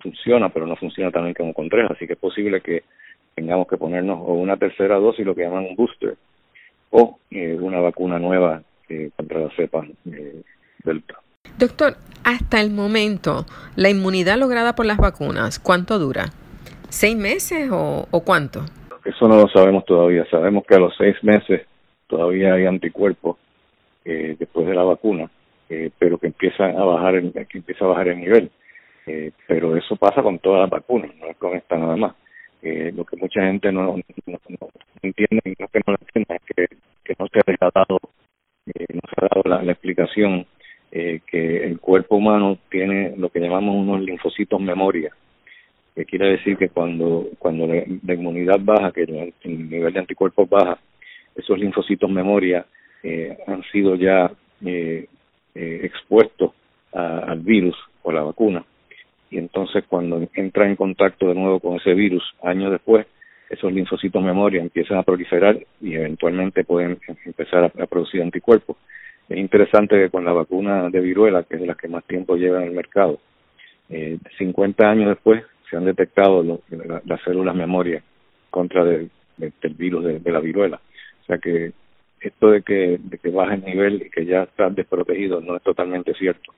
funciona, 0.01 0.49
pero 0.49 0.67
no 0.67 0.75
funciona 0.75 1.11
también 1.11 1.33
como 1.33 1.53
con 1.53 1.69
tres, 1.69 1.89
así 1.89 2.05
que 2.05 2.13
es 2.13 2.19
posible 2.19 2.61
que 2.61 2.83
tengamos 3.33 3.67
que 3.67 3.77
ponernos 3.77 4.19
o 4.21 4.33
una 4.33 4.57
tercera 4.57 4.97
dosis, 4.97 5.25
lo 5.25 5.33
que 5.33 5.43
llaman 5.43 5.65
un 5.65 5.75
booster, 5.75 6.15
o 6.91 7.17
eh, 7.31 7.57
una 7.59 7.79
vacuna 7.79 8.19
nueva 8.19 8.61
eh, 8.87 9.09
contra 9.15 9.39
la 9.39 9.49
cepa 9.55 9.85
eh, 10.05 10.41
delta. 10.83 11.15
Doctor, 11.57 11.95
hasta 12.23 12.61
el 12.61 12.71
momento, 12.71 13.45
la 13.75 13.89
inmunidad 13.89 14.37
lograda 14.37 14.75
por 14.75 14.85
las 14.85 14.97
vacunas, 14.97 15.59
¿cuánto 15.59 15.99
dura? 15.99 16.25
¿Seis 16.89 17.17
meses 17.17 17.69
o, 17.71 18.07
o 18.11 18.23
cuánto? 18.23 18.61
Eso 19.05 19.27
no 19.27 19.37
lo 19.37 19.47
sabemos 19.47 19.85
todavía. 19.85 20.25
Sabemos 20.29 20.63
que 20.65 20.75
a 20.75 20.79
los 20.79 20.93
seis 20.97 21.15
meses 21.23 21.61
todavía 22.07 22.53
hay 22.53 22.65
anticuerpos 22.65 23.37
eh, 24.05 24.35
después 24.37 24.67
de 24.67 24.75
la 24.75 24.83
vacuna, 24.83 25.29
eh, 25.69 25.89
pero 25.97 26.17
que 26.17 26.27
empieza 26.27 26.65
a 26.65 26.83
bajar 26.83 27.15
el, 27.15 27.31
que 27.31 27.57
empieza 27.57 27.85
a 27.85 27.89
bajar 27.89 28.09
el 28.09 28.19
nivel. 28.19 28.51
Eh, 29.07 29.31
pero 29.47 29.75
eso 29.75 29.95
pasa 29.95 30.21
con 30.21 30.37
todas 30.39 30.61
las 30.61 30.69
vacunas, 30.69 31.11
no 31.15 31.27
es 31.27 31.37
con 31.37 31.55
esta 31.55 31.77
nada 31.77 31.95
más. 31.95 32.15
Eh, 32.61 32.91
lo 32.95 33.05
que 33.05 33.17
mucha 33.17 33.41
gente 33.41 33.71
no, 33.71 33.95
entiende 35.01 35.41
y 35.45 35.55
no 35.59 35.67
que 35.67 35.79
no 35.79 35.93
lo 35.93 35.97
entiende 35.99 36.39
es 36.55 36.69
que 37.03 37.15
no 37.17 37.27
se 37.27 37.39
ha 37.39 37.69
dado, 37.73 37.99
eh, 38.67 38.85
no 38.93 39.01
se 39.09 39.15
ha 39.17 39.29
dado 39.33 39.63
la, 39.63 39.71
explicación 39.71 40.45
eh, 40.91 41.21
que 41.25 41.65
el 41.65 41.79
cuerpo 41.79 42.17
humano 42.17 42.59
tiene 42.69 43.15
lo 43.17 43.29
que 43.29 43.39
llamamos 43.39 43.75
unos 43.75 44.01
linfocitos 44.01 44.61
memoria, 44.61 45.11
que 45.95 46.05
quiere 46.05 46.31
decir 46.33 46.55
que 46.57 46.69
cuando 46.69 47.29
cuando 47.39 47.65
la, 47.65 48.13
inmunidad 48.13 48.59
baja, 48.59 48.91
que 48.91 49.03
el, 49.03 49.33
el, 49.41 49.69
nivel 49.69 49.93
de 49.93 49.99
anticuerpos 49.99 50.47
baja, 50.47 50.77
esos 51.35 51.57
linfocitos 51.57 52.11
memoria 52.11 52.63
eh, 53.01 53.39
han 53.47 53.63
sido 53.71 53.95
ya 53.95 54.31
eh, 54.63 55.07
expuestos 55.55 56.51
al 56.91 57.39
virus 57.39 57.75
o 58.03 58.11
la 58.11 58.21
vacuna 58.21 58.63
y 59.31 59.37
entonces 59.37 59.85
cuando 59.87 60.21
entra 60.33 60.67
en 60.67 60.75
contacto 60.75 61.29
de 61.29 61.35
nuevo 61.35 61.59
con 61.59 61.77
ese 61.77 61.93
virus 61.93 62.23
años 62.43 62.69
después 62.69 63.07
esos 63.49 63.71
linfocitos 63.71 64.21
memoria 64.21 64.61
empiezan 64.61 64.97
a 64.97 65.03
proliferar 65.03 65.57
y 65.81 65.95
eventualmente 65.95 66.63
pueden 66.63 66.99
empezar 67.25 67.65
a, 67.65 67.69
producir 67.87 68.21
anticuerpos. 68.21 68.77
Es 69.27 69.37
interesante 69.37 69.97
que 69.97 70.09
con 70.09 70.23
la 70.23 70.31
vacuna 70.31 70.89
de 70.89 71.01
viruela, 71.01 71.43
que 71.43 71.55
es 71.55 71.61
de 71.61 71.67
las 71.67 71.75
que 71.75 71.89
más 71.89 72.03
tiempo 72.05 72.37
lleva 72.37 72.61
en 72.61 72.69
el 72.69 72.71
mercado, 72.71 73.19
eh, 73.89 74.17
50 74.37 74.89
años 74.89 75.09
después 75.09 75.43
se 75.69 75.75
han 75.75 75.83
detectado 75.83 76.61
las 77.05 77.21
células 77.23 77.53
memoria 77.53 78.01
contra 78.49 78.85
del 78.85 79.09
virus 79.75 80.05
de, 80.23 80.31
la 80.31 80.39
viruela. 80.39 80.79
O 81.21 81.25
sea 81.25 81.37
que 81.37 81.73
esto 82.21 82.51
de 82.51 82.61
que, 82.61 82.99
de 83.01 83.17
que 83.17 83.29
baja 83.31 83.55
el 83.55 83.65
nivel 83.65 84.03
y 84.03 84.09
que 84.09 84.25
ya 84.25 84.43
está 84.43 84.69
desprotegido 84.69 85.41
no 85.41 85.57
es 85.57 85.63
totalmente 85.63 86.13
cierto 86.13 86.53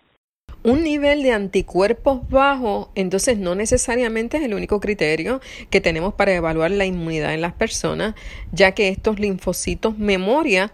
un 0.63 0.83
nivel 0.83 1.23
de 1.23 1.31
anticuerpos 1.31 2.27
bajo, 2.29 2.89
entonces 2.95 3.37
no 3.37 3.53
necesariamente 3.55 4.37
es 4.37 4.43
el 4.43 4.53
único 4.53 4.79
criterio 4.79 5.41
que 5.69 5.81
tenemos 5.81 6.13
para 6.13 6.33
evaluar 6.33 6.71
la 6.71 6.85
inmunidad 6.85 7.33
en 7.33 7.41
las 7.41 7.53
personas, 7.53 8.15
ya 8.51 8.73
que 8.73 8.87
estos 8.87 9.19
linfocitos 9.19 9.97
memoria 9.97 10.71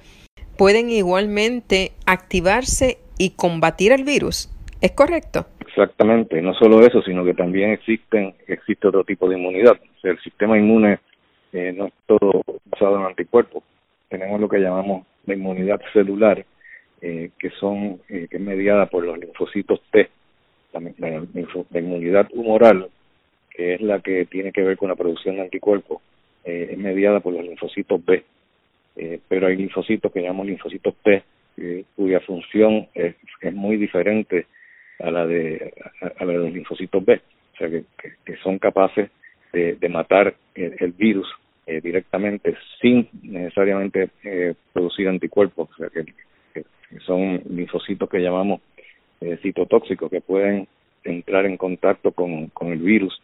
pueden 0.58 0.90
igualmente 0.90 1.94
activarse 2.06 2.98
y 3.18 3.32
combatir 3.32 3.92
el 3.92 4.04
virus. 4.04 4.50
¿Es 4.82 4.92
correcto? 4.92 5.46
Exactamente, 5.68 6.42
no 6.42 6.54
solo 6.54 6.86
eso, 6.86 7.02
sino 7.02 7.24
que 7.26 7.34
también 7.34 7.72
existen 7.72 8.34
existe 8.48 8.88
otro 8.88 9.04
tipo 9.04 9.28
de 9.28 9.38
inmunidad. 9.38 9.78
El 10.04 10.20
sistema 10.20 10.58
inmune 10.58 11.00
eh, 11.54 11.74
no 11.76 11.88
es 11.88 11.94
todo 12.06 12.44
basado 12.66 12.98
en 12.98 13.06
anticuerpos. 13.06 13.64
Tenemos 14.10 14.40
lo 14.40 14.50
que 14.50 14.60
llamamos 14.60 15.06
la 15.26 15.36
inmunidad 15.36 15.82
celular, 15.94 16.46
eh, 17.02 17.32
que 17.38 17.50
son 17.52 18.02
eh, 18.10 18.28
que 18.30 18.38
es 18.38 18.42
mediada 18.42 18.88
por 18.88 19.06
los 19.06 19.18
linfocitos 19.18 19.82
T, 19.92 20.10
la, 20.74 21.80
inmunidad 21.80 22.28
humoral, 22.34 22.90
que 23.50 23.76
es 23.76 23.82
la 23.82 24.00
que 24.00 24.26
tiene 24.26 24.52
que 24.52 24.62
ver 24.62 24.78
con 24.78 24.90
la 24.90 24.96
producción 24.96 25.36
de 25.36 25.44
anticuerpos, 25.44 26.02
eh, 26.44 26.70
es 26.72 26.78
mediada 26.78 27.20
por 27.20 27.34
los 27.34 27.44
linfocitos 27.44 28.04
B. 28.06 28.24
Eh, 28.96 29.20
pero 29.28 29.48
hay 29.48 29.56
linfocitos 29.56 30.12
que 30.12 30.22
llamamos 30.22 30.48
linfocitos 30.48 30.94
T, 31.04 31.24
cuya 31.96 32.20
función 32.22 32.88
es, 32.94 33.16
es, 33.42 33.54
muy 33.54 33.76
diferente 33.78 34.48
a 35.00 35.12
la 35.12 35.26
de 35.26 35.74
a, 36.02 36.26
la 36.26 36.32
de 36.32 36.38
los 36.38 36.54
linfocitos 36.54 37.04
B, 37.04 37.22
o 37.54 37.58
sea 37.58 37.70
que, 37.70 37.84
que, 38.26 38.38
son 38.38 38.60
capaces 38.60 39.10
de, 39.52 39.76
de 39.76 39.90
matar 39.90 40.36
el, 40.56 40.76
el 40.80 40.92
virus 40.94 41.28
eh, 41.68 41.82
directamente 41.82 42.56
sin 42.82 43.10
necesariamente 43.24 44.10
producir 44.72 45.10
anticuerpos, 45.10 45.70
o 45.70 45.76
sea 45.76 45.90
que 45.90 46.06
son 47.06 47.42
linfocitos 47.50 48.10
que 48.10 48.20
llamamos 48.20 48.62
eh, 49.22 49.38
citotóxicos, 49.42 50.10
que 50.10 50.22
pueden 50.22 50.68
entrar 51.04 51.46
en 51.46 51.58
contacto 51.58 52.12
con, 52.12 52.48
con 52.48 52.72
el 52.72 52.80
virus 52.80 53.22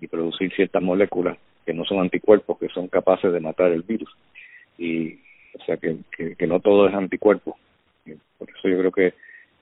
y 0.00 0.06
producir 0.06 0.52
ciertas 0.54 0.82
moléculas 0.82 1.38
que 1.64 1.74
no 1.74 1.84
son 1.84 2.00
anticuerpos, 2.00 2.58
que 2.58 2.68
son 2.68 2.88
capaces 2.88 3.32
de 3.32 3.40
matar 3.40 3.72
el 3.72 3.82
virus. 3.82 4.08
Y, 4.78 5.14
o 5.58 5.64
sea, 5.66 5.76
que, 5.76 5.96
que, 6.36 6.46
no 6.46 6.60
todo 6.60 6.88
es 6.88 6.94
anticuerpo. 6.94 7.58
Por 8.38 8.50
eso 8.50 8.68
yo 8.68 8.78
creo 8.78 8.92
que 8.92 9.14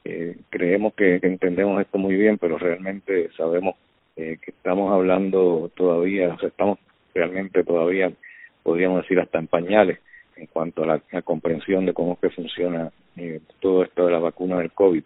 eh, 0.04 0.36
creemos 0.50 0.92
que, 0.94 1.18
entendemos 1.22 1.80
esto 1.80 1.96
muy 1.96 2.14
bien, 2.14 2.36
pero 2.36 2.58
realmente 2.58 3.30
sabemos 3.36 3.76
eh, 4.16 4.38
que 4.42 4.50
estamos 4.50 4.92
hablando 4.92 5.70
todavía, 5.74 6.34
o 6.34 6.38
sea, 6.38 6.50
estamos 6.50 6.78
realmente 7.14 7.64
todavía, 7.64 8.12
podríamos 8.62 9.02
decir, 9.02 9.18
hasta 9.18 9.38
en 9.38 9.46
pañales 9.46 9.98
en 10.36 10.46
cuanto 10.46 10.82
a 10.82 11.00
la, 11.10 11.22
comprensión 11.22 11.86
de 11.86 11.94
cómo 11.94 12.14
es 12.14 12.18
que 12.18 12.30
funciona 12.30 12.90
eh, 13.16 13.40
todo 13.60 13.84
esto 13.84 14.06
de 14.06 14.12
la 14.12 14.18
vacuna 14.18 14.58
del 14.58 14.72
COVID. 14.72 15.02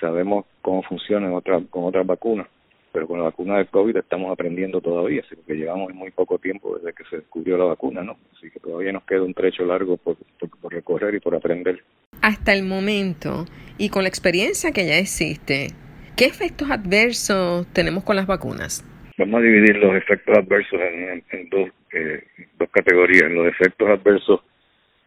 Sabemos 0.00 0.46
cómo 0.62 0.82
funciona 0.82 1.32
otra, 1.32 1.60
con 1.70 1.84
otras 1.84 2.06
vacunas, 2.06 2.46
pero 2.92 3.06
con 3.06 3.18
la 3.18 3.26
vacuna 3.26 3.58
del 3.58 3.68
COVID 3.68 3.96
estamos 3.96 4.32
aprendiendo 4.32 4.80
todavía, 4.80 5.22
así 5.24 5.36
que 5.46 5.54
llevamos 5.54 5.94
muy 5.94 6.10
poco 6.10 6.38
tiempo 6.38 6.76
desde 6.76 6.92
que 6.92 7.04
se 7.08 7.16
descubrió 7.16 7.56
la 7.56 7.64
vacuna, 7.64 8.02
¿no? 8.02 8.16
Así 8.36 8.50
que 8.50 8.60
todavía 8.60 8.92
nos 8.92 9.04
queda 9.04 9.22
un 9.22 9.34
trecho 9.34 9.64
largo 9.64 9.96
por, 9.96 10.16
por, 10.60 10.72
recorrer 10.72 11.14
y 11.14 11.20
por 11.20 11.34
aprender. 11.34 11.82
Hasta 12.22 12.52
el 12.52 12.64
momento, 12.64 13.44
y 13.78 13.90
con 13.90 14.02
la 14.02 14.08
experiencia 14.08 14.72
que 14.72 14.86
ya 14.86 14.98
existe, 14.98 15.68
¿qué 16.16 16.24
efectos 16.24 16.70
adversos 16.70 17.66
tenemos 17.72 18.04
con 18.04 18.16
las 18.16 18.26
vacunas? 18.26 18.84
Vamos 19.18 19.40
a 19.40 19.42
dividir 19.42 19.76
los 19.76 19.94
efectos 19.96 20.38
adversos 20.38 20.80
en, 20.80 21.22
en, 21.30 21.48
dos, 21.50 21.68
eh, 21.92 22.24
dos 22.58 22.70
categorías. 22.70 23.30
Los 23.30 23.48
efectos 23.48 23.88
adversos 23.88 24.40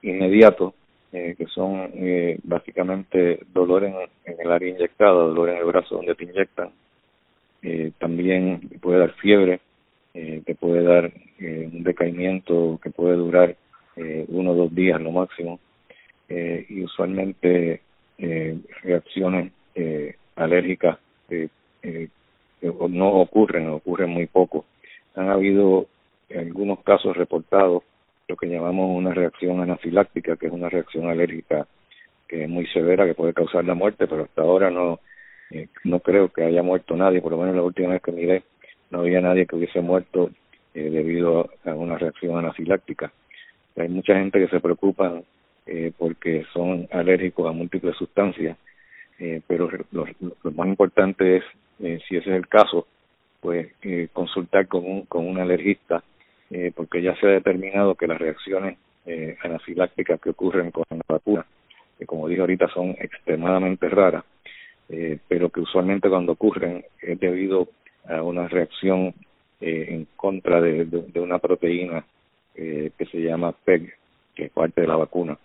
inmediatos, 0.04 0.74
eh, 1.14 1.36
que 1.38 1.46
son 1.46 1.92
eh, 1.94 2.40
básicamente 2.44 3.40
dolor 3.54 3.84
en, 3.84 3.94
el 4.26 4.52
área 4.52 4.70
inyectada, 4.70 5.12
dolor 5.12 5.50
en 5.50 5.58
el 5.58 5.66
brazo 5.66 5.96
donde 5.96 6.16
te 6.16 6.24
inyectan. 6.24 6.72
Eh, 7.62 7.92
también 8.00 8.68
puede 8.82 9.00
dar 9.00 9.14
fiebre, 9.14 9.62
eh, 10.14 10.42
te 10.46 10.56
puede 10.56 10.84
dar 10.84 11.14
eh, 11.40 11.70
un 11.72 11.84
decaimiento 11.84 12.80
que 12.84 12.90
puede 12.90 13.16
durar 13.16 13.56
uno 14.28 14.52
o 14.52 14.56
dos 14.56 14.74
días 14.74 15.00
lo 15.00 15.12
máximo. 15.12 15.60
Y 16.28 16.84
usualmente 16.84 17.82
reacciones 18.82 19.52
alérgicas 20.36 20.98
no 22.90 23.08
ocurren, 23.10 23.68
ocurren 23.70 24.10
muy 24.10 24.26
poco. 24.26 24.66
Han 25.14 25.30
habido 25.30 25.86
algunos 26.36 26.80
casos 26.80 27.16
reportados 27.16 27.84
lo 28.28 28.36
que 28.36 28.48
llamamos 28.48 28.96
una 28.96 29.14
reacción 29.14 29.62
anafiláctica, 29.62 30.36
que 30.38 30.48
es 30.48 30.54
una 30.54 30.70
reacción 30.70 31.10
alérgica 31.10 31.68
que 32.28 32.44
es 32.44 32.50
muy 32.50 32.66
severa, 32.68 33.06
que 33.06 33.14
puede 33.14 33.34
causar 33.34 33.66
la 33.66 33.74
muerte, 33.74 34.08
pero 34.08 34.24
hasta 34.24 34.42
ahora 34.42 34.70
no 34.72 35.00
eh, 35.52 35.68
no 35.84 36.00
creo 36.00 36.30
que 36.30 36.44
haya 36.44 36.64
muerto 36.64 36.96
nadie, 36.96 37.22
por 37.22 37.32
lo 37.32 37.38
menos 37.38 37.56
la 37.56 37.64
última 37.64 37.90
vez 37.90 38.02
que 38.02 38.12
miré 38.12 38.44
no 38.94 39.00
había 39.00 39.22
nadie 39.22 39.46
que 39.46 39.56
hubiese 39.56 39.82
muerto 39.82 40.30
eh, 40.76 40.90
debido 40.90 41.50
a 41.66 41.72
una 41.72 41.98
reacción 41.98 42.38
anafiláctica. 42.38 43.12
Hay 43.76 43.90
mucha 43.90 44.16
gente 44.16 44.40
que 44.40 44.48
se 44.48 44.60
preocupa 44.60 45.22
eh, 45.66 45.92
porque 45.98 46.46
son 46.54 46.88
alérgicos 46.92 47.48
a 47.48 47.54
múltiples 47.54 47.96
sustancias, 47.96 48.58
eh, 49.20 49.42
pero 49.46 49.70
lo, 49.92 50.06
lo, 50.44 50.52
más 50.52 50.68
importante 50.68 51.38
es, 51.38 51.44
si 52.08 52.18
ese 52.18 52.30
es 52.30 52.36
el 52.36 52.48
caso, 52.48 52.88
pues 53.40 53.68
consultar 54.14 54.68
con 54.68 54.86
un, 54.86 55.02
con 55.04 55.28
un 55.28 55.38
alergista 55.40 56.04
eh, 56.54 56.72
porque 56.74 57.02
ya 57.02 57.16
se 57.16 57.28
ha 57.28 57.32
determinado 57.32 57.96
que 57.96 58.08
las 58.08 58.20
reacciones 58.20 58.78
eh, 59.06 59.36
anafilácticas 59.44 60.22
que 60.22 60.30
ocurren 60.30 60.72
con 60.72 60.86
la 60.90 61.02
vacuna, 61.08 61.46
que 61.98 62.06
como 62.06 62.28
dije 62.28 62.42
ahorita 62.42 62.70
son 62.70 62.92
extremadamente 63.00 63.90
raras, 63.90 64.24
eh, 64.90 65.18
pero 65.28 65.50
que 65.50 65.62
usualmente 65.62 66.10
cuando 66.10 66.34
ocurren 66.34 66.86
es 67.02 67.20
debido 67.20 67.68
a 68.08 68.22
una 68.22 68.48
reacción 68.48 69.14
eh, 69.62 69.88
en 69.90 70.08
contra 70.16 70.60
de, 70.62 70.86
de, 70.86 71.20
una 71.20 71.40
proteína 71.40 72.06
eh, 72.56 72.92
que 72.98 73.06
se 73.06 73.20
llama 73.20 73.54
PEG, 73.54 73.94
que 74.36 74.46
es 74.46 74.52
parte 74.52 74.82
de 74.82 74.88
la 74.88 74.98
vacuna. 74.98 75.38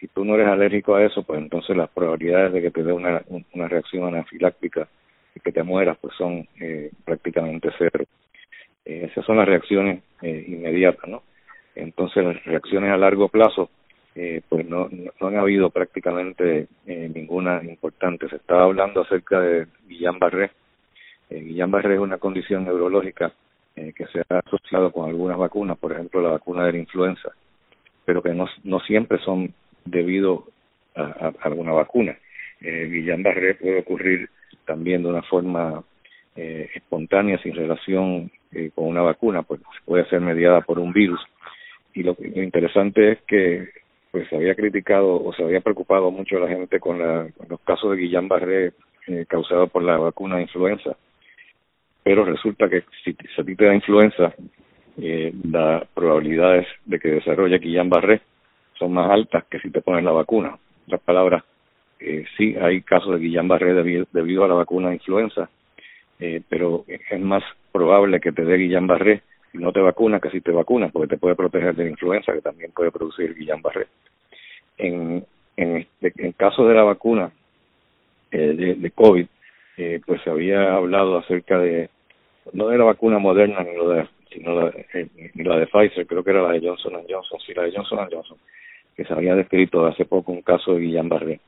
Si 0.00 0.08
tú 0.08 0.24
no 0.24 0.34
eres 0.34 0.48
alérgico 0.48 0.94
a 0.94 1.04
eso, 1.04 1.22
pues 1.22 1.40
entonces 1.40 1.76
las 1.76 1.90
probabilidades 1.90 2.52
de 2.52 2.62
que 2.62 2.70
te 2.70 2.82
dé 2.82 2.92
una, 2.92 3.22
una 3.52 3.68
reacción 3.68 4.04
anafiláctica 4.04 4.88
y 5.34 5.40
que 5.40 5.52
te 5.52 5.62
mueras, 5.62 5.98
pues 6.00 6.14
son 6.16 6.48
eh, 6.60 6.90
prácticamente 7.04 7.70
cero. 7.78 8.04
Eh, 8.86 9.08
esas 9.10 9.24
son 9.24 9.36
las 9.36 9.46
reacciones 9.46 10.02
eh, 10.22 10.44
inmediatas, 10.48 11.08
¿no? 11.08 11.22
Entonces 11.74 12.24
las 12.24 12.44
reacciones 12.44 12.90
a 12.90 12.96
largo 12.96 13.28
plazo, 13.28 13.68
eh, 14.14 14.40
pues 14.48 14.66
no, 14.66 14.88
no, 14.90 15.26
han 15.26 15.36
habido 15.36 15.68
prácticamente 15.68 16.68
ninguna 16.86 17.62
importante. 17.62 18.28
Se 18.30 18.36
estaba 18.36 18.64
hablando 18.64 19.02
acerca 19.02 19.40
de 19.40 19.66
Guillain-Barré. 19.86 20.50
Guillain-Barré 21.28 21.94
es 21.94 22.00
una 22.00 22.16
condición 22.16 22.64
neurológica 22.64 23.32
que 23.74 24.06
se 24.06 24.22
ha 24.30 24.38
asociado 24.38 24.90
con 24.90 25.10
algunas 25.10 25.36
vacunas, 25.36 25.76
por 25.76 25.92
ejemplo 25.92 26.22
la 26.22 26.30
vacuna 26.30 26.64
de 26.64 26.72
la 26.72 26.78
influenza, 26.78 27.30
pero 28.06 28.22
que 28.22 28.32
no, 28.32 28.46
no 28.64 28.80
siempre 28.80 29.18
son 29.18 29.52
debido 29.84 30.46
a 30.94 31.32
alguna 31.42 31.72
vacuna. 31.72 32.16
Eh, 32.60 32.88
Guillain-Barré 32.90 33.54
puede 33.54 33.80
ocurrir 33.80 34.30
también 34.64 35.02
de 35.02 35.08
una 35.08 35.22
forma 35.22 35.84
eh, 36.34 36.70
espontánea 36.74 37.38
sin 37.42 37.54
relación 37.54 38.30
eh, 38.56 38.70
con 38.74 38.86
una 38.86 39.02
vacuna, 39.02 39.42
pues 39.42 39.60
puede 39.84 40.08
ser 40.08 40.20
mediada 40.20 40.60
por 40.62 40.78
un 40.78 40.92
virus. 40.92 41.20
Y 41.94 42.02
lo, 42.02 42.16
lo 42.18 42.42
interesante 42.42 43.12
es 43.12 43.22
que 43.22 43.68
pues 44.10 44.28
se 44.28 44.36
había 44.36 44.54
criticado 44.54 45.22
o 45.22 45.32
se 45.34 45.42
había 45.42 45.60
preocupado 45.60 46.10
mucho 46.10 46.38
la 46.38 46.48
gente 46.48 46.80
con, 46.80 46.98
la, 46.98 47.28
los 47.48 47.60
casos 47.60 47.90
de 47.90 47.98
Guillain-Barré 47.98 48.72
eh, 49.08 49.26
causados 49.28 49.70
por 49.70 49.82
la 49.82 49.98
vacuna 49.98 50.36
de 50.36 50.42
influenza, 50.42 50.96
pero 52.02 52.24
resulta 52.24 52.68
que 52.68 52.84
si, 53.04 53.12
si 53.12 53.40
a 53.40 53.44
ti 53.44 53.54
te 53.54 53.66
da 53.66 53.74
influenza, 53.74 54.32
eh, 54.98 55.32
las 55.44 55.86
probabilidades 55.88 56.66
de 56.86 56.98
que 56.98 57.08
desarrolle 57.08 57.60
Guillain-Barré 57.60 58.22
son 58.78 58.92
más 58.94 59.10
altas 59.10 59.44
que 59.50 59.58
si 59.58 59.70
te 59.70 59.82
pones 59.82 60.02
la 60.04 60.12
vacuna. 60.12 60.48
En 60.48 60.94
otras 60.94 61.00
palabras, 61.02 61.44
eh, 62.00 62.24
sí 62.36 62.54
hay 62.60 62.80
casos 62.82 63.12
de 63.12 63.26
Guillain-Barré 63.26 63.74
debido, 63.74 64.06
debido 64.12 64.44
a 64.44 64.48
la 64.48 64.54
vacuna 64.54 64.88
de 64.88 64.94
influenza, 64.94 65.50
eh, 66.18 66.40
pero 66.48 66.84
es 66.88 67.20
más 67.20 67.42
probable 67.76 68.20
que 68.20 68.32
te 68.32 68.44
dé 68.44 68.56
Guillain-Barré 68.56 69.22
si 69.52 69.58
no 69.58 69.72
te 69.72 69.80
vacunas 69.80 70.20
que 70.20 70.30
si 70.30 70.40
te 70.40 70.50
vacunas, 70.50 70.92
porque 70.92 71.08
te 71.08 71.18
puede 71.18 71.36
proteger 71.36 71.74
de 71.74 71.84
la 71.84 71.90
influenza, 71.90 72.32
que 72.32 72.40
también 72.40 72.72
puede 72.72 72.90
producir 72.90 73.34
Guillain-Barré. 73.34 73.86
En, 74.78 75.24
en, 75.56 75.76
este, 75.76 76.12
en 76.18 76.32
caso 76.32 76.66
de 76.66 76.74
la 76.74 76.82
vacuna 76.82 77.30
eh, 78.30 78.54
de, 78.54 78.74
de, 78.74 78.90
COVID, 78.90 79.26
eh, 79.78 80.00
pues 80.04 80.20
se 80.22 80.30
había 80.30 80.74
hablado 80.74 81.18
acerca 81.18 81.58
de, 81.58 81.88
no 82.52 82.68
de 82.68 82.78
la 82.78 82.84
vacuna 82.84 83.18
moderna, 83.18 83.62
ni, 83.62 83.74
lo 83.76 83.88
de, 83.88 84.08
sino 84.30 84.60
la, 84.60 84.72
eh, 84.94 85.08
ni 85.34 85.44
la 85.44 85.58
de 85.58 85.66
Pfizer, 85.66 86.06
creo 86.06 86.22
que 86.22 86.30
era 86.30 86.42
la 86.42 86.52
de 86.52 86.66
Johnson 86.66 86.92
Johnson, 87.08 87.40
sí, 87.40 87.54
la 87.54 87.62
de 87.62 87.72
Johnson 87.72 88.08
Johnson, 88.10 88.38
que 88.96 89.04
se 89.04 89.12
había 89.12 89.34
descrito 89.34 89.86
hace 89.86 90.04
poco 90.04 90.32
un 90.32 90.42
caso 90.42 90.74
de 90.74 90.80
Guillain-Barré. 90.80 91.40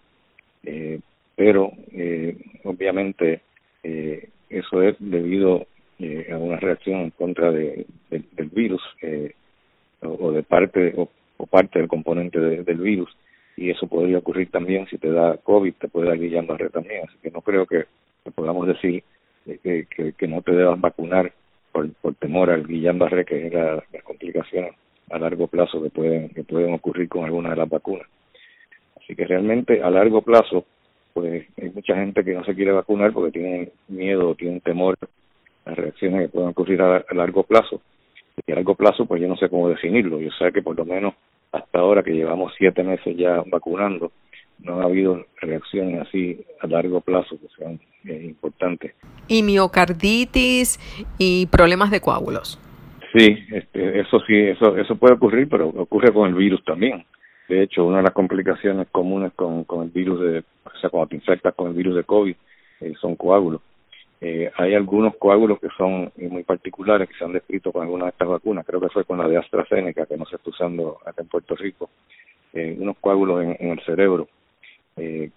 Eh, 0.65 1.01
pero, 1.37 1.73
eh, 1.93 2.37
obviamente, 2.65 3.41
eh, 3.83 4.29
eso 4.51 4.83
es 4.83 4.97
debido 4.99 5.67
eh, 5.99 6.29
a 6.33 6.37
una 6.37 6.57
reacción 6.57 7.01
en 7.01 7.11
contra 7.11 7.51
de, 7.51 7.87
del 8.11 8.49
virus 8.51 8.83
eh, 9.03 9.33
o, 10.03 10.31
de 10.33 10.43
parte 10.43 10.95
o, 10.97 11.09
parte 11.47 11.79
del 11.79 11.89
componente 11.89 12.39
del 12.39 12.79
virus 12.79 13.11
y 13.57 13.71
eso 13.71 13.87
podría 13.87 14.19
ocurrir 14.19 14.51
también 14.51 14.87
si 14.87 14.99
te 14.99 15.11
da 15.11 15.37
COVID, 15.39 15.75
te 15.75 15.89
puede 15.89 16.09
dar 16.09 16.19
Guillain-Barré 16.19 16.71
también, 16.71 17.03
así 17.09 17.17
que 17.23 17.31
no 17.31 17.43
creo 17.43 17.67
que, 17.67 17.87
podamos 18.35 18.67
decir 18.69 19.03
que, 19.45 19.87
que, 19.87 20.13
que, 20.13 20.29
no 20.29 20.43
te 20.43 20.53
debas 20.53 20.81
vacunar 20.81 21.33
por, 21.73 21.91
por 21.95 22.15
temor 22.15 22.51
al 22.51 22.67
Guillain-Barré, 22.67 23.25
que 23.25 23.47
es 23.47 23.53
la, 23.53 23.83
las 23.93 24.03
complicaciones 24.05 24.75
a 25.11 25.19
largo 25.19 25.47
plazo 25.47 25.83
que 25.83 25.91
pueden, 25.91 26.29
que 26.31 26.45
pueden 26.45 26.75
ocurrir 26.75 27.09
con 27.09 27.25
alguna 27.25 27.51
de 27.51 27.57
las 27.57 27.69
vacunas. 27.69 28.07
Así 28.97 29.17
que 29.17 29.25
realmente 29.25 29.83
a 29.83 29.91
largo 29.91 30.23
plazo, 30.23 30.65
pues 31.15 31.47
hay 31.61 31.71
mucha 31.71 31.97
gente 31.97 32.25
que 32.25 32.35
no 32.35 32.45
se 32.45 32.55
quiere 32.55 32.73
vacunar 32.73 33.13
porque 33.13 33.33
tienen 33.33 33.73
miedo 33.89 34.31
o 34.31 34.35
tienen 34.35 34.61
temor 34.61 34.97
a 35.69 35.75
reacciones 35.75 36.23
que 36.23 36.29
puedan 36.29 36.51
ocurrir 36.51 36.81
a, 36.83 37.05
largo 37.13 37.43
plazo. 37.43 37.81
Y 38.47 38.53
a 38.53 38.57
largo 38.57 38.75
plazo, 38.75 39.07
pues 39.07 39.21
yo 39.21 39.29
no 39.29 39.37
sé 39.37 39.49
cómo 39.49 39.69
definirlo. 39.69 40.21
Yo 40.21 40.31
sé 40.39 40.53
que 40.53 40.63
por 40.63 40.77
lo 40.77 40.85
menos 40.85 41.15
hasta 41.53 41.79
ahora 41.79 42.03
que 42.03 42.13
llevamos 42.13 42.53
siete 42.57 42.83
meses 42.83 43.17
ya 43.17 43.43
vacunando, 43.47 44.13
no 44.61 44.81
ha 44.81 44.85
habido 44.85 45.25
reacciones 45.41 46.01
así 46.07 46.45
a 46.61 46.67
largo 46.67 47.01
plazo 47.01 47.39
que 47.41 47.49
sean 47.57 47.81
eh, 48.05 48.25
importantes. 48.25 48.95
¿Y 49.29 49.43
miocarditis 49.43 50.79
y 51.19 51.47
problemas 51.47 51.91
de 51.91 52.01
coágulos? 52.01 52.59
Sí, 53.17 53.39
este, 53.51 54.01
eso 54.01 54.21
sí, 54.27 54.37
eso, 54.37 54.77
eso 54.77 54.97
puede 54.97 55.15
ocurrir, 55.15 55.49
pero 55.49 55.69
ocurre 55.69 56.13
con 56.13 56.29
el 56.29 56.35
virus 56.35 56.63
también. 56.65 57.05
De 57.49 57.63
hecho, 57.63 57.87
una 57.87 57.99
de 57.99 58.03
las 58.03 58.13
complicaciones 58.13 58.89
comunes 58.93 59.33
con, 59.35 59.65
con 59.65 59.85
el 59.85 59.91
virus 59.91 60.21
de, 60.21 60.39
o 60.65 60.79
sea, 60.81 60.91
cuando 60.91 61.09
te 61.09 61.17
infectas 61.17 61.55
con 61.55 61.69
el 61.69 61.75
virus 61.75 61.97
de 61.97 62.05
COVID, 62.05 62.37
eh, 62.81 62.93
son 63.01 63.17
coágulos. 63.17 63.63
Eh, 64.21 64.51
hay 64.57 64.75
algunos 64.75 65.17
coágulos 65.17 65.61
que 65.61 65.69
son 65.77 66.11
muy 66.17 66.43
particulares 66.43 67.09
que 67.09 67.15
se 67.15 67.25
han 67.25 67.33
descrito 67.33 67.71
con 67.71 67.83
alguna 67.83 68.07
de 68.07 68.11
estas 68.11 68.27
vacunas, 68.29 68.67
creo 68.67 68.81
que 68.81 68.89
fue 68.89 69.05
con 69.05 69.19
la 69.19 69.29
de 69.29 69.37
AstraZeneca, 69.37 70.07
que 70.07 70.17
no 70.17 70.27
se 70.27 70.37
está 70.37 70.51
usando 70.51 70.99
acá 71.07 71.23
en 71.23 71.29
Puerto 71.29 71.55
Rico, 71.55 71.89
eh, 72.53 72.77
unos 72.81 72.97
coágulos 72.99 73.45
en, 73.45 73.71
el 73.71 73.81
cerebro 73.85 74.27
eh, 74.97 75.31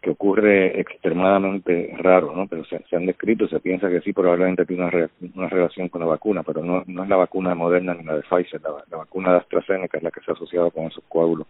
que 0.00 0.10
ocurre 0.10 0.80
extremadamente 0.80 1.94
raro, 1.98 2.32
¿no? 2.34 2.46
Pero 2.46 2.64
se, 2.64 2.84
han 2.94 3.06
descrito, 3.06 3.48
se 3.48 3.60
piensa 3.60 3.88
que 3.88 4.00
sí, 4.00 4.12
probablemente 4.12 4.66
tiene 4.66 4.84
una, 4.84 5.10
una 5.34 5.48
relación 5.48 5.88
con 5.88 6.00
la 6.00 6.06
vacuna, 6.06 6.42
pero 6.44 6.62
no, 6.62 6.84
no 6.86 7.02
es 7.02 7.08
la 7.08 7.16
vacuna 7.16 7.54
moderna 7.54 7.94
ni 7.94 8.04
la 8.04 8.16
de 8.16 8.22
Pfizer, 8.22 8.60
la, 8.62 8.98
vacuna 8.98 9.32
de 9.32 9.38
AstraZeneca 9.38 9.98
es 9.98 10.04
la 10.04 10.10
que 10.12 10.20
se 10.20 10.30
ha 10.30 10.34
asociado 10.34 10.70
con 10.70 10.86
esos 10.86 11.02
coágulos 11.08 11.46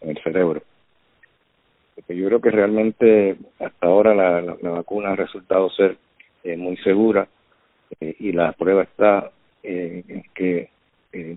en 0.00 0.10
el 0.10 0.22
cerebro. 0.22 0.62
Yo 2.08 2.26
creo 2.26 2.40
que 2.40 2.50
realmente 2.50 3.36
hasta 3.58 3.86
ahora 3.86 4.14
la, 4.14 4.40
la, 4.40 4.70
vacuna 4.70 5.10
ha 5.10 5.16
resultado 5.16 5.68
ser 5.70 5.96
eh, 6.52 6.56
muy 6.56 6.76
segura 6.78 7.28
eh, 8.00 8.14
y 8.18 8.32
la 8.32 8.52
prueba 8.52 8.82
está 8.82 9.30
eh, 9.62 10.22
que 10.34 10.68
eh, 11.12 11.36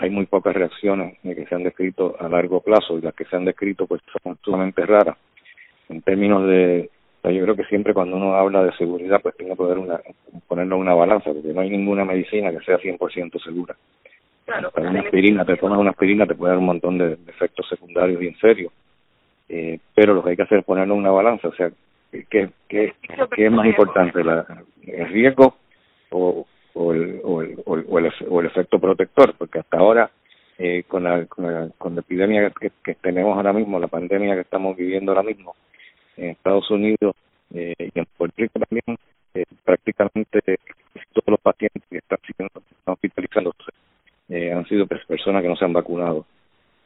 hay 0.00 0.10
muy 0.10 0.26
pocas 0.26 0.54
reacciones 0.54 1.18
que 1.22 1.46
se 1.46 1.54
han 1.54 1.62
descrito 1.62 2.16
a 2.18 2.28
largo 2.28 2.60
plazo 2.60 2.98
y 2.98 3.02
las 3.02 3.14
que 3.14 3.24
se 3.24 3.36
han 3.36 3.44
descrito 3.44 3.86
pues 3.86 4.02
son 4.22 4.36
sumamente 4.42 4.84
raras. 4.84 5.16
En 5.88 6.02
términos 6.02 6.46
de 6.48 6.90
yo 7.24 7.42
creo 7.44 7.54
que 7.54 7.64
siempre 7.64 7.94
cuando 7.94 8.16
uno 8.16 8.34
habla 8.34 8.64
de 8.64 8.72
seguridad 8.72 9.20
pues 9.22 9.36
tiene 9.36 9.52
que 9.52 9.56
poner 9.56 9.78
una 9.78 10.00
ponerlo 10.48 10.74
en 10.74 10.82
una 10.82 10.94
balanza 10.94 11.32
porque 11.32 11.52
no 11.52 11.60
hay 11.60 11.70
ninguna 11.70 12.04
medicina 12.04 12.50
que 12.50 12.64
sea 12.64 12.78
100% 12.78 13.42
segura. 13.42 13.76
Claro, 14.44 14.72
una 14.76 15.00
aspirina 15.00 15.44
te 15.44 15.56
tomas 15.56 15.78
una 15.78 15.90
aspirina 15.90 16.26
te 16.26 16.34
puede 16.34 16.50
dar 16.50 16.58
un 16.58 16.66
montón 16.66 16.98
de, 16.98 17.16
efectos 17.28 17.68
secundarios 17.68 18.18
bien 18.18 18.36
serios. 18.40 18.72
Eh, 19.48 19.78
pero 19.94 20.14
lo 20.14 20.24
que 20.24 20.30
hay 20.30 20.36
que 20.36 20.42
hacer 20.42 20.58
es 20.58 20.64
ponerlo 20.64 20.94
en 20.94 21.00
una 21.00 21.10
balanza 21.10 21.48
o 21.48 21.54
sea 21.54 21.70
qué 22.12 22.50
qué, 22.68 22.94
qué 23.34 23.46
es 23.46 23.52
más 23.52 23.66
importante 23.66 24.22
la, 24.22 24.46
el 24.86 25.08
riesgo 25.08 25.56
o 26.10 26.46
o 26.74 26.92
el, 26.92 27.20
o 27.22 27.42
el, 27.42 27.62
o 27.64 27.76
el, 27.76 28.12
o 28.28 28.40
el, 28.40 28.46
efecto 28.46 28.78
protector, 28.78 29.34
porque 29.36 29.58
hasta 29.58 29.78
ahora 29.78 30.10
eh, 30.58 30.84
con, 30.86 31.04
la, 31.04 31.26
con, 31.26 31.44
la, 31.44 31.68
con 31.78 31.94
la 31.94 32.00
epidemia 32.00 32.50
que, 32.58 32.70
que, 32.82 32.94
tenemos 32.94 33.36
ahora 33.36 33.52
mismo, 33.52 33.78
la 33.78 33.88
pandemia 33.88 34.34
que 34.34 34.42
estamos 34.42 34.76
viviendo 34.76 35.12
ahora 35.12 35.22
mismo 35.22 35.54
en 36.16 36.30
Estados 36.30 36.70
Unidos 36.70 37.14
eh, 37.54 37.74
y 37.78 37.98
en 37.98 38.06
Puerto 38.16 38.34
Rico 38.38 38.58
también, 38.58 38.98
eh, 39.34 39.44
prácticamente 39.64 40.40
todos 41.12 41.26
los 41.26 41.40
pacientes 41.40 41.82
que 41.90 41.98
están, 41.98 42.18
siendo, 42.24 42.62
hospitalizándose 42.84 43.70
eh, 44.28 44.52
han 44.52 44.66
sido 44.66 44.86
personas 44.86 45.42
que 45.42 45.48
no 45.48 45.56
se 45.56 45.64
han 45.64 45.72
vacunado. 45.72 46.24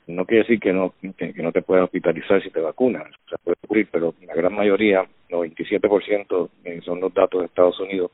No 0.06 0.24
quiere 0.24 0.42
decir 0.42 0.60
que 0.60 0.72
no 0.72 0.94
que, 1.16 1.32
no 1.42 1.50
te 1.52 1.62
puedas 1.62 1.84
hospitalizar 1.84 2.42
si 2.42 2.50
te 2.50 2.60
vacunas, 2.60 3.04
o 3.26 3.28
sea, 3.28 3.38
puede 3.42 3.56
ocurrir, 3.64 3.88
pero 3.90 4.14
la 4.24 4.34
gran 4.34 4.54
mayoría, 4.54 5.04
97% 5.30 6.48
eh, 6.64 6.80
son 6.84 7.00
los 7.00 7.12
datos 7.12 7.40
de 7.40 7.46
Estados 7.46 7.80
Unidos, 7.80 8.12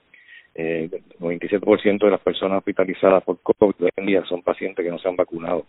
eh, 0.55 0.89
el 0.91 1.03
97% 1.19 2.05
de 2.05 2.11
las 2.11 2.21
personas 2.21 2.59
hospitalizadas 2.59 3.23
por 3.25 3.39
COVID 3.41 3.85
hoy 3.85 3.91
en 3.97 4.07
día 4.07 4.25
son 4.27 4.43
pacientes 4.43 4.85
que 4.85 4.91
no 4.91 4.99
se 4.99 5.09
han 5.09 5.17
vacunado. 5.17 5.67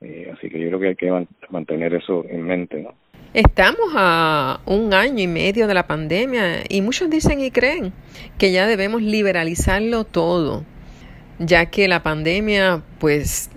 Eh, 0.00 0.30
así 0.36 0.50
que 0.50 0.60
yo 0.60 0.68
creo 0.68 0.80
que 0.80 0.88
hay 0.88 0.96
que 0.96 1.26
mantener 1.50 1.94
eso 1.94 2.24
en 2.28 2.42
mente, 2.42 2.82
¿no? 2.82 2.94
Estamos 3.32 3.92
a 3.96 4.60
un 4.66 4.94
año 4.94 5.22
y 5.22 5.26
medio 5.26 5.66
de 5.66 5.74
la 5.74 5.86
pandemia 5.88 6.62
y 6.68 6.82
muchos 6.82 7.10
dicen 7.10 7.40
y 7.40 7.50
creen 7.50 7.92
que 8.38 8.52
ya 8.52 8.66
debemos 8.66 9.02
liberalizarlo 9.02 10.04
todo, 10.04 10.64
ya 11.40 11.66
que 11.66 11.88
la 11.88 12.02
pandemia 12.04 12.82
pues 13.00 13.50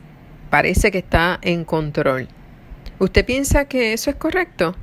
parece 0.50 0.92
que 0.92 1.00
está 1.00 1.40
en 1.42 1.66
control. 1.66 2.28
¿Usted 3.00 3.26
piensa 3.26 3.68
que 3.68 3.94
eso 3.94 4.10
es 4.10 4.16
correcto? 4.16 4.74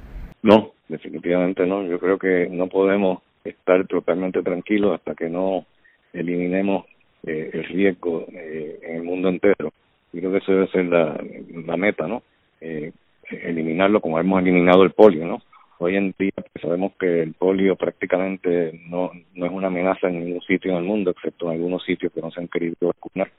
No, 0.42 0.72
definitivamente 0.88 1.66
no. 1.66 1.84
Yo 1.84 1.98
creo 1.98 2.18
que 2.18 2.48
no 2.50 2.68
podemos 2.68 3.20
estar 3.44 3.86
totalmente 3.86 4.42
tranquilos 4.42 4.94
hasta 4.94 5.14
que 5.14 5.28
no 5.28 5.66
eliminemos 6.12 6.86
eh, 7.26 7.50
el 7.52 7.64
riesgo 7.64 8.26
eh, 8.32 8.78
en 8.82 8.96
el 8.96 9.02
mundo 9.02 9.28
entero. 9.28 9.72
Y 10.12 10.20
creo 10.20 10.32
que 10.32 10.38
eso 10.38 10.52
debe 10.52 10.68
ser 10.68 10.84
la, 10.86 11.20
la 11.66 11.76
meta, 11.76 12.06
¿no? 12.06 12.22
Eh, 12.60 12.92
eliminarlo 13.28 14.00
como 14.00 14.18
hemos 14.18 14.40
eliminado 14.40 14.84
el 14.84 14.92
polio, 14.92 15.26
¿no? 15.26 15.42
Hoy 15.78 15.96
en 15.96 16.14
día 16.16 16.30
pues, 16.36 16.62
sabemos 16.62 16.92
que 17.00 17.22
el 17.22 17.34
polio 17.34 17.74
prácticamente 17.74 18.80
no, 18.88 19.10
no 19.34 19.46
es 19.46 19.52
una 19.52 19.66
amenaza 19.66 20.08
en 20.08 20.24
ningún 20.24 20.42
sitio 20.42 20.70
en 20.70 20.78
el 20.78 20.84
mundo, 20.84 21.10
excepto 21.10 21.46
en 21.46 21.52
algunos 21.52 21.84
sitios 21.84 22.12
que 22.12 22.20
no 22.20 22.30
se 22.30 22.40
han 22.40 22.48
querido 22.48 22.76
vacunar 22.80 23.30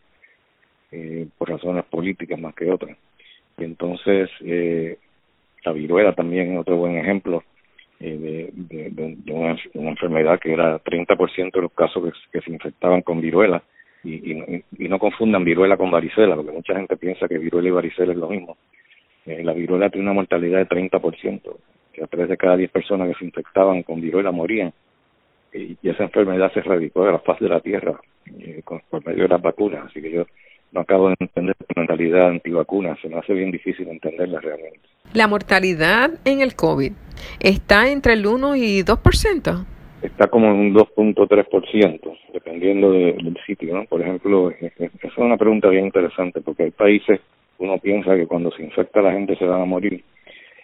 eh, 0.91 1.27
por 1.37 1.49
razones 1.49 1.85
políticas 1.85 2.39
más 2.39 2.55
que 2.55 2.71
otras. 2.71 2.97
Y 3.57 3.63
entonces, 3.63 4.29
eh, 4.41 4.97
la 5.63 5.71
viruela 5.71 6.13
también 6.13 6.53
es 6.53 6.59
otro 6.59 6.77
buen 6.77 6.97
ejemplo 6.97 7.43
eh, 7.99 8.49
de, 8.53 9.17
una, 9.31 9.57
enfermedad 9.73 10.39
que 10.39 10.53
era 10.53 10.79
30% 10.83 11.51
de 11.51 11.61
los 11.61 11.71
casos 11.71 12.13
que, 12.31 12.41
se 12.41 12.51
infectaban 12.51 13.01
con 13.01 13.21
viruela 13.21 13.63
y, 14.03 14.33
y, 14.33 14.63
y, 14.77 14.89
no 14.89 14.99
confundan 14.99 15.43
viruela 15.43 15.77
con 15.77 15.89
varicela, 15.89 16.35
porque 16.35 16.51
mucha 16.51 16.75
gente 16.75 16.97
piensa 16.97 17.27
que 17.27 17.37
viruela 17.37 17.69
y 17.69 17.71
varicela 17.71 18.11
es 18.11 18.19
lo 18.19 18.29
mismo. 18.29 18.57
Eh, 19.25 19.43
la 19.43 19.53
viruela 19.53 19.89
tiene 19.89 20.05
una 20.05 20.13
mortalidad 20.13 20.59
de 20.59 20.67
30%, 20.67 21.57
que 21.93 22.03
a 22.03 22.07
tres 22.07 22.29
de 22.29 22.37
cada 22.37 22.57
diez 22.57 22.69
personas 22.69 23.07
que 23.09 23.15
se 23.15 23.25
infectaban 23.25 23.83
con 23.83 24.01
viruela 24.01 24.31
morían. 24.31 24.73
Y, 25.53 25.77
esa 25.83 26.03
enfermedad 26.03 26.51
se 26.53 26.59
erradicó 26.59 27.05
de 27.05 27.13
la 27.13 27.19
faz 27.19 27.39
de 27.39 27.49
la 27.49 27.59
tierra 27.59 27.99
eh, 28.39 28.61
por 28.65 29.05
medio 29.05 29.23
de 29.23 29.29
las 29.29 29.41
vacunas. 29.41 29.85
Así 29.85 30.01
que 30.01 30.11
yo 30.11 30.25
no 30.71 30.81
acabo 30.81 31.09
de 31.09 31.15
entender 31.19 31.55
la 31.59 31.81
mentalidad 31.81 32.29
antivacuna, 32.29 32.97
se 33.01 33.09
me 33.09 33.17
hace 33.17 33.33
bien 33.33 33.51
difícil 33.51 33.87
entenderla 33.87 34.39
realmente. 34.39 34.79
¿La 35.13 35.27
mortalidad 35.27 36.11
en 36.25 36.41
el 36.41 36.55
COVID 36.55 36.91
está 37.39 37.89
entre 37.89 38.13
el 38.13 38.27
1 38.27 38.55
y 38.55 38.81
2%? 38.81 39.65
Está 40.01 40.27
como 40.27 40.47
en 40.47 40.53
un 40.53 40.73
2.3%, 40.75 42.17
dependiendo 42.33 42.91
de, 42.91 43.13
del 43.13 43.37
sitio, 43.47 43.75
¿no? 43.75 43.85
Por 43.85 44.01
ejemplo, 44.01 44.51
esa 44.51 44.89
es 45.01 45.17
una 45.17 45.37
pregunta 45.37 45.69
bien 45.69 45.85
interesante, 45.85 46.41
porque 46.41 46.63
hay 46.63 46.71
países, 46.71 47.21
uno 47.57 47.77
piensa 47.79 48.15
que 48.15 48.27
cuando 48.27 48.51
se 48.51 48.63
infecta 48.63 49.01
la 49.01 49.13
gente 49.13 49.35
se 49.37 49.45
van 49.45 49.61
a 49.61 49.65
morir, 49.65 50.03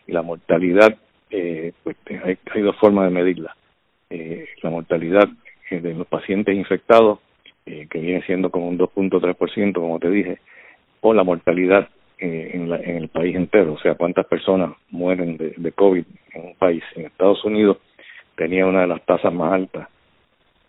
y 0.05 0.11
la 0.11 0.21
mortalidad, 0.21 0.95
eh, 1.29 1.71
pues 1.83 1.95
hay, 2.23 2.37
hay 2.53 2.61
dos 2.61 2.75
formas 2.77 3.05
de 3.05 3.11
medirla. 3.11 3.55
Eh, 4.09 4.45
la 4.61 4.69
mortalidad 4.69 5.29
de 5.69 5.93
los 5.93 6.05
pacientes 6.07 6.53
infectados 6.53 7.19
eh, 7.65 7.88
que 7.89 8.00
viene 8.00 8.21
siendo 8.24 8.50
como 8.50 8.67
un 8.67 8.78
2.3%, 8.78 9.74
como 9.74 10.00
te 10.00 10.10
dije, 10.10 10.39
o 11.02 11.13
la 11.13 11.24
mortalidad 11.24 11.89
eh, 12.19 12.52
en, 12.54 12.69
la, 12.69 12.78
en 12.78 12.97
el 12.97 13.08
país 13.10 13.36
entero, 13.36 13.74
o 13.74 13.80
sea, 13.80 13.95
cuántas 13.95 14.26
personas 14.28 14.71
mueren 14.89 15.38
de, 15.38 15.71
COVID 15.71 16.06
en 16.34 16.45
un 16.45 16.56
país. 16.56 16.84
En 16.95 17.06
Estados 17.06 17.43
Unidos 17.43 17.78
tenía 18.36 18.65
una 18.65 18.82
de 18.82 18.88
las 18.88 19.06
tasas 19.06 19.34
más 19.34 19.54
altas, 19.54 19.88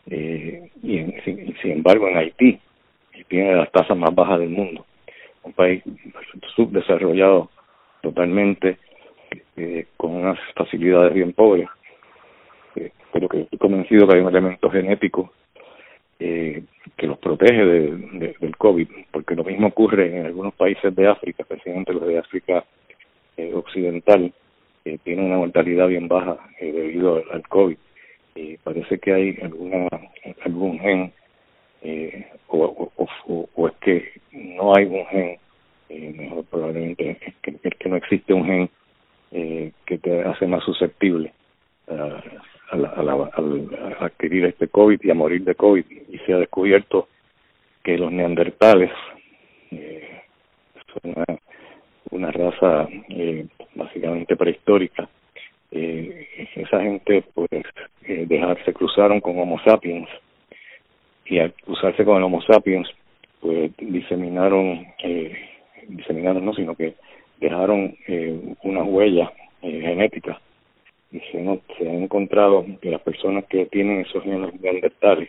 eh, 0.07 0.71
y, 0.83 0.99
en, 0.99 1.23
sin, 1.25 1.55
sin 1.63 1.73
embargo 1.73 2.09
en 2.09 2.17
Haití 2.17 2.59
tiene 3.29 3.55
las 3.55 3.71
tasas 3.71 3.97
más 3.97 4.15
bajas 4.15 4.41
del 4.41 4.51
mundo, 4.51 4.85
un 5.43 5.53
país 5.53 5.83
subdesarrollado 6.55 7.51
totalmente, 8.03 8.79
eh, 9.57 9.87
con 9.97 10.15
unas 10.15 10.39
facilidades 10.55 11.15
bien 11.15 11.33
pobres. 11.33 11.69
Eh, 12.77 12.91
pero 13.13 13.29
que 13.29 13.43
estoy 13.43 13.59
convencido 13.59 14.07
que 14.07 14.17
hay 14.17 14.21
un 14.21 14.29
elemento 14.29 14.71
genético 14.71 15.33
eh, 16.23 16.63
que 16.97 17.07
los 17.07 17.19
protege 17.19 17.65
de, 17.65 18.37
del 18.39 18.57
COVID, 18.57 18.89
porque 19.11 19.35
lo 19.35 19.45
mismo 19.45 19.69
ocurre 19.69 20.17
en 20.17 20.27
algunos 20.27 20.55
países 20.55 20.95
de 20.95 21.09
África, 21.09 21.43
especialmente 21.43 21.93
los 21.93 22.07
de 22.07 22.19
África 22.19 22.65
eh, 23.37 23.53
Occidental, 23.55 24.33
que 24.85 24.99
tienen 24.99 25.27
una 25.27 25.37
mortalidad 25.37 25.89
bien 25.89 26.07
baja 26.07 26.37
eh, 26.61 26.71
debido 26.71 27.23
al 27.33 27.47
COVID. 27.49 27.77
Y 28.35 28.57
parece 28.59 28.99
que 28.99 29.13
hay 29.13 29.39
alguna 29.43 29.89
algún 30.45 30.79
gen 30.79 31.13
eh, 31.83 32.27
o, 32.49 32.93
o, 33.55 33.69
es 33.69 33.75
que 33.81 34.13
no 34.33 34.77
hay 34.77 34.85
un 34.85 35.05
gen, 35.07 35.39
eh, 35.89 36.15
mejor 36.17 36.45
probablemente 36.45 37.19
es 37.21 37.35
que, 37.43 37.57
es 37.63 37.75
que 37.75 37.89
no 37.89 37.97
existe 37.97 38.33
un 38.33 38.45
gen 38.45 38.71
eh, 39.33 39.73
que 39.87 39.99
te 39.99 40.23
hace 40.23 40.47
más 40.47 40.63
susceptible 40.65 41.33
a, 41.89 42.23
a, 42.73 44.05
adquirir 44.05 44.47
este 44.47 44.69
COVID 44.69 45.01
y 45.03 45.11
a 45.11 45.15
morir 45.15 45.45
de 45.45 45.55
COVID. 45.55 45.85
Y 46.11 46.19
se 46.19 46.33
ha 46.33 46.39
descubierto 46.39 47.09
que 47.83 47.99
los 47.99 48.13
neandertales 48.13 48.91
eh, 49.71 50.23
son 50.87 51.15
una, 51.17 51.39
una 52.11 52.31
raza 52.31 52.89
eh, 53.09 53.47
básicamente 53.75 54.37
prehistórica. 54.37 55.09
Eh, 55.71 56.29
esa 56.55 56.81
gente, 56.81 57.25
pues, 57.35 57.49
eh, 58.05 58.27
dejarse 58.29 58.73
cruzaron 58.73 59.21
con 59.21 59.39
Homo 59.39 59.59
sapiens 59.65 60.09
y 61.25 61.39
al 61.39 61.53
cruzarse 61.55 62.05
con 62.05 62.19
el 62.19 62.23
Homo 62.25 62.43
sapiens, 62.43 62.89
pues 63.41 63.73
diseminaron, 63.79 64.87
eh, 65.03 65.35
diseminaron 65.89 66.45
no, 66.45 66.53
sino 66.53 66.75
que 66.75 66.95
dejaron 67.41 67.97
eh, 68.07 68.55
una 68.63 68.83
huella 68.83 69.33
eh, 69.63 69.81
genética 69.81 70.41
y 71.13 71.21
se, 71.31 71.43
no, 71.43 71.61
se 71.79 71.89
ha 71.89 71.93
encontrado 71.93 72.65
que 72.81 72.91
las 72.91 73.03
personas 73.03 73.45
que 73.45 73.67
tienen 73.67 74.01
esos 74.01 74.23
genes 74.25 74.59
neandertales 74.61 75.29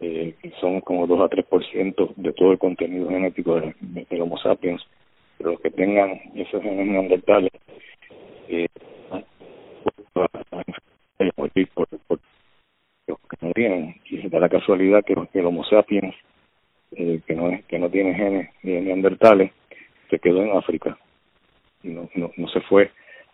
eh, 0.00 0.34
son 0.60 0.80
como 0.82 1.06
2 1.06 1.20
a 1.20 1.30
3% 1.30 2.14
de 2.14 2.32
todo 2.34 2.52
el 2.52 2.58
contenido 2.58 3.08
genético 3.08 3.58
del 3.58 3.74
de 3.80 4.20
Homo 4.20 4.36
sapiens, 4.38 4.82
pero 5.38 5.52
los 5.52 5.60
que 5.60 5.70
tengan 5.70 6.20
esos 6.34 6.62
genes 6.62 6.86
neandertales 6.86 7.50
eh, 8.48 8.68
por, 10.12 11.88
por 12.06 12.20
los 13.06 13.18
que 13.18 13.46
no 13.46 13.52
tienen. 13.52 13.96
Y 14.04 14.18
se 14.18 14.28
da 14.28 14.38
la 14.38 14.48
casualidad 14.48 15.04
que, 15.04 15.14
que 15.32 15.38
el 15.40 15.46
Homo 15.46 15.64
sapiens 15.64 16.14
eh, 16.92 17.20
que 17.26 17.34
no 17.34 17.48
es, 17.48 17.64
que 17.64 17.78
no 17.78 17.90
tiene 17.90 18.14
genes 18.14 18.50
neandertales 18.62 19.52
se 20.10 20.18
quedó 20.18 20.42
en 20.42 20.56
África. 20.56 20.98
Y 21.82 21.88
no, 21.88 22.08
no, 22.14 22.30
no 22.36 22.48
se 22.48 22.60
fue 22.62 22.90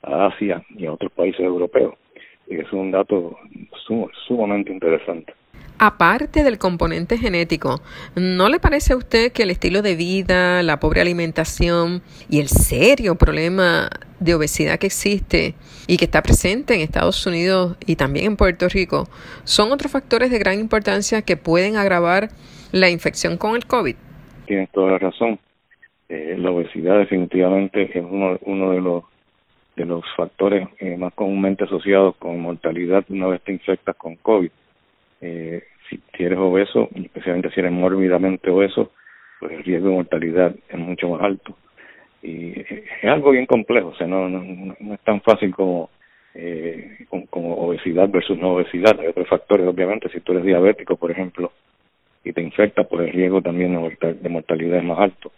a 0.07 0.27
Asia 0.27 0.63
y 0.71 0.87
a 0.87 0.93
otros 0.93 1.13
países 1.13 1.41
europeos. 1.41 1.95
Y 2.47 2.57
es 2.57 2.73
un 2.73 2.91
dato 2.91 3.39
sumamente 4.27 4.73
interesante. 4.73 5.33
Aparte 5.79 6.45
del 6.45 6.59
componente 6.59 7.19
genético, 7.19 7.81
¿no 8.15 8.49
le 8.49 8.61
parece 8.61 8.93
a 8.93 8.97
usted 8.97 9.33
que 9.33 9.43
el 9.43 9.51
estilo 9.51 9.83
de 9.83 9.97
vida, 9.97 10.63
la 10.63 10.79
pobre 10.79 11.01
alimentación 11.01 12.01
y 12.31 12.41
el 12.41 12.47
serio 12.47 13.17
problema 13.17 13.91
de 14.21 14.35
obesidad 14.35 14.79
que 14.79 14.87
existe 14.87 15.55
y 15.89 15.97
que 15.97 16.05
está 16.05 16.23
presente 16.23 16.75
en 16.75 16.81
Estados 16.81 17.27
Unidos 17.27 17.77
y 17.87 17.97
también 17.97 18.27
en 18.27 18.37
Puerto 18.37 18.69
Rico 18.69 19.09
son 19.43 19.73
otros 19.73 19.91
factores 19.91 20.31
de 20.31 20.39
gran 20.39 20.61
importancia 20.61 21.23
que 21.23 21.37
pueden 21.37 21.77
agravar 21.77 22.29
la 22.71 22.89
infección 22.89 23.37
con 23.37 23.57
el 23.57 23.67
COVID? 23.67 23.97
Tienes 24.47 24.71
toda 24.71 24.93
la 24.93 24.99
razón. 24.99 25.39
Eh, 26.09 26.37
la 26.39 26.51
obesidad 26.51 26.99
definitivamente 26.99 27.83
es 27.83 28.05
uno, 28.05 28.39
uno 28.43 28.71
de 28.71 28.81
los 28.81 29.05
de 29.77 29.85
los 29.85 30.05
factores 30.17 30.69
eh, 30.79 30.97
más 30.97 31.13
comúnmente 31.15 31.65
asociados 31.65 32.17
con 32.17 32.41
mortalidad 32.41 33.05
una 33.09 33.27
vez 33.27 33.43
te 33.43 33.53
infectas 33.53 33.97
con 33.97 34.17
COVID. 34.17 34.51
Eh, 35.21 35.65
si, 35.89 36.01
eres 36.19 36.39
obeso, 36.39 36.89
especialmente 36.95 37.51
si 37.51 37.61
eres 37.61 37.73
mórbidamente 37.73 38.51
obeso, 38.51 38.93
pues 39.41 39.53
el 39.53 39.65
riesgo 39.65 39.89
de 39.89 39.95
mortalidad 39.95 40.55
es 40.69 40.79
mucho 40.79 41.09
más 41.09 41.23
alto. 41.23 41.57
Y 42.23 42.59
es 42.61 43.05
algo 43.05 43.33
bien 43.33 43.47
complejo, 43.47 43.89
o 43.89 43.95
sea, 43.97 44.07
no, 44.07 44.29
no, 44.29 44.75
no 44.79 44.95
es 44.95 45.01
tan 45.01 45.21
fácil 45.21 45.55
como, 45.55 45.91
eh, 46.35 47.07
como, 47.31 47.55
obesidad 47.55 48.09
versus 48.09 48.39
no 48.39 48.55
obesidad. 48.55 48.99
Hay 48.99 49.09
otros 49.09 49.29
factores, 49.29 49.67
obviamente, 49.67 50.09
si 50.09 50.21
tú 50.21 50.33
eres 50.33 50.45
diabético, 50.45 50.97
por 50.97 51.11
ejemplo, 51.11 51.53
y 52.25 52.33
te 52.33 52.41
infectas, 52.41 52.87
pues 52.87 53.07
el 53.07 53.13
riesgo 53.13 53.43
también 53.43 53.79
de 54.01 54.29
mortalidad 54.29 54.79
es 54.79 54.85
más 54.85 54.99
alto. 54.99 55.33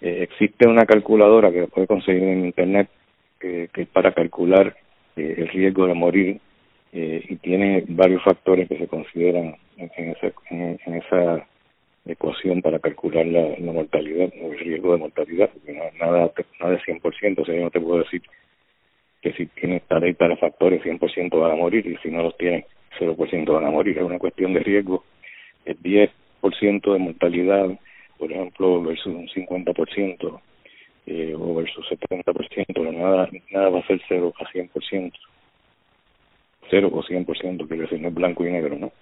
Eh, 0.00 0.22
existe 0.22 0.68
una 0.68 0.84
calculadora 0.84 1.50
que 1.50 1.66
puede 1.68 1.86
conseguir 1.86 2.22
en 2.22 2.44
Internet 2.46 2.88
que, 3.40 3.68
que 3.72 3.82
es 3.82 3.88
para 3.88 4.12
calcular 4.12 4.76
eh, 5.16 5.34
el 5.38 5.48
riesgo 5.48 5.86
de 5.86 5.94
morir 5.94 6.40
eh, 6.92 7.24
y 7.28 7.36
tiene 7.36 7.84
varios 7.88 8.22
factores 8.22 8.68
que 8.68 8.78
se 8.78 8.86
consideran 8.86 9.56
en, 9.76 10.10
esa, 10.10 10.32
en, 10.50 10.94
esa 10.94 11.46
ecuación 12.06 12.62
para 12.62 12.78
calcular 12.78 13.26
la, 13.26 13.56
mortalidad 13.60 14.30
o 14.40 14.52
el 14.52 14.58
riesgo 14.58 14.92
de 14.92 14.98
mortalidad, 14.98 15.50
porque 15.50 15.72
no, 15.72 15.84
nada, 15.98 16.32
nada 16.60 16.74
es 16.74 16.82
100%, 16.84 17.38
o 17.38 17.44
sea, 17.44 17.54
yo 17.54 17.62
no 17.62 17.70
te 17.70 17.80
puedo 17.80 17.98
decir 17.98 18.22
que 19.20 19.32
si 19.32 19.46
tienes 19.46 19.82
tal 19.88 20.06
y 20.08 20.14
tales 20.14 20.38
factores 20.38 20.82
100% 20.82 21.40
van 21.40 21.52
a 21.52 21.56
morir 21.56 21.86
y 21.86 21.96
si 21.96 22.10
no 22.10 22.22
los 22.22 22.36
tienes 22.36 22.64
0% 22.98 23.52
van 23.52 23.64
a 23.64 23.70
morir, 23.70 23.98
es 23.98 24.04
una 24.04 24.18
cuestión 24.18 24.54
de 24.54 24.60
riesgo, 24.60 25.04
el 25.64 25.78
10% 25.82 26.92
de 26.92 26.98
mortalidad, 26.98 27.66
por 28.18 28.30
ejemplo, 28.30 28.82
versus 28.82 29.14
un 29.14 29.28
50%, 29.28 30.40
eh, 31.06 31.34
o 31.38 31.54
versus 31.54 31.86
70%, 31.88 32.66
pero 32.66 32.92
nada, 32.92 33.28
nada 33.50 33.68
va 33.68 33.78
a 33.78 33.86
ser 33.86 34.00
cero 34.08 34.32
a 34.38 34.44
100%. 34.52 35.12
Cero 36.68 36.90
o 36.92 37.02
100%, 37.02 37.68
quiere 37.68 37.82
decir, 37.82 38.00
no 38.00 38.08
es 38.08 38.14
blanco 38.14 38.44
y 38.44 38.50
negro, 38.50 38.76
¿no? 38.76 38.92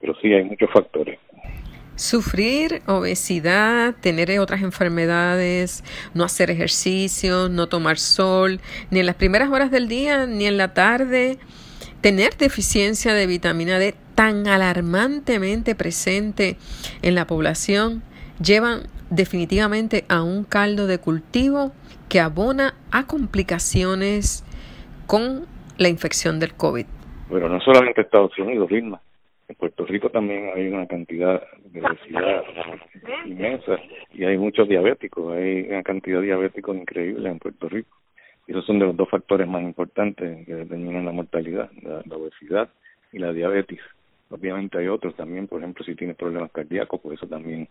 Pero 0.00 0.14
sí 0.20 0.32
hay 0.32 0.44
muchos 0.44 0.70
factores. 0.70 1.18
Sufrir 1.96 2.82
obesidad, 2.86 3.96
tener 4.00 4.38
otras 4.38 4.62
enfermedades, 4.62 5.82
no 6.14 6.22
hacer 6.22 6.50
ejercicio, 6.50 7.48
no 7.48 7.66
tomar 7.66 7.98
sol, 7.98 8.60
ni 8.90 9.00
en 9.00 9.06
las 9.06 9.16
primeras 9.16 9.50
horas 9.50 9.70
del 9.70 9.88
día, 9.88 10.26
ni 10.26 10.46
en 10.46 10.58
la 10.58 10.74
tarde, 10.74 11.38
tener 12.00 12.36
deficiencia 12.36 13.14
de 13.14 13.26
vitamina 13.26 13.78
D 13.78 13.94
tan 14.14 14.46
alarmantemente 14.46 15.74
presente 15.74 16.56
en 17.02 17.14
la 17.14 17.26
población, 17.26 18.02
llevan 18.40 18.82
definitivamente 19.10 20.04
a 20.08 20.22
un 20.22 20.44
caldo 20.44 20.86
de 20.86 20.98
cultivo 20.98 21.72
que 22.08 22.20
abona 22.20 22.74
a 22.90 23.06
complicaciones 23.06 24.44
con 25.06 25.46
la 25.78 25.88
infección 25.88 26.40
del 26.40 26.54
COVID. 26.54 26.86
Bueno, 27.30 27.48
no 27.48 27.60
solamente 27.60 28.00
Estados 28.00 28.36
Unidos, 28.38 28.68
Vilma. 28.68 29.00
En 29.48 29.56
Puerto 29.56 29.86
Rico 29.86 30.10
también 30.10 30.50
hay 30.54 30.68
una 30.68 30.86
cantidad 30.86 31.42
de 31.64 31.80
obesidad 31.80 32.42
inmensa 33.24 33.78
y 34.12 34.24
hay 34.24 34.36
muchos 34.36 34.68
diabéticos, 34.68 35.34
hay 35.34 35.66
una 35.70 35.82
cantidad 35.82 36.20
de 36.20 36.26
diabéticos 36.26 36.76
increíble 36.76 37.30
en 37.30 37.38
Puerto 37.38 37.68
Rico. 37.68 37.96
Y 38.46 38.52
esos 38.52 38.66
son 38.66 38.78
de 38.78 38.86
los 38.86 38.96
dos 38.96 39.08
factores 39.08 39.46
más 39.48 39.62
importantes 39.62 40.46
que 40.46 40.54
determinan 40.54 41.04
la 41.04 41.12
mortalidad, 41.12 41.70
la, 41.82 42.02
la 42.04 42.16
obesidad 42.16 42.68
y 43.12 43.18
la 43.18 43.32
diabetes. 43.32 43.80
Obviamente 44.30 44.78
hay 44.78 44.88
otros 44.88 45.14
también, 45.16 45.46
por 45.46 45.60
ejemplo, 45.60 45.84
si 45.84 45.94
tienes 45.94 46.16
problemas 46.16 46.50
cardíacos, 46.52 47.00
pues 47.00 47.18
eso 47.18 47.26
también 47.26 47.68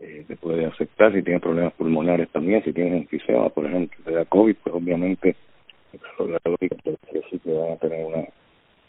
eh, 0.00 0.24
se 0.26 0.36
puede 0.36 0.66
afectar 0.66 1.12
si 1.12 1.22
tiene 1.22 1.40
problemas 1.40 1.72
pulmonares 1.74 2.28
también, 2.30 2.64
si 2.64 2.72
tiene 2.72 2.98
enfisema, 2.98 3.48
por 3.50 3.66
ejemplo, 3.66 3.98
de 4.04 4.12
la 4.12 4.24
COVID, 4.24 4.56
pues 4.62 4.74
obviamente 4.74 5.36
la 6.18 6.40
lógica 6.44 6.76
que 6.84 7.22
sí 7.30 7.38
que 7.38 7.52
van 7.52 7.72
a 7.72 7.76
tener 7.76 8.04
una, 8.04 8.24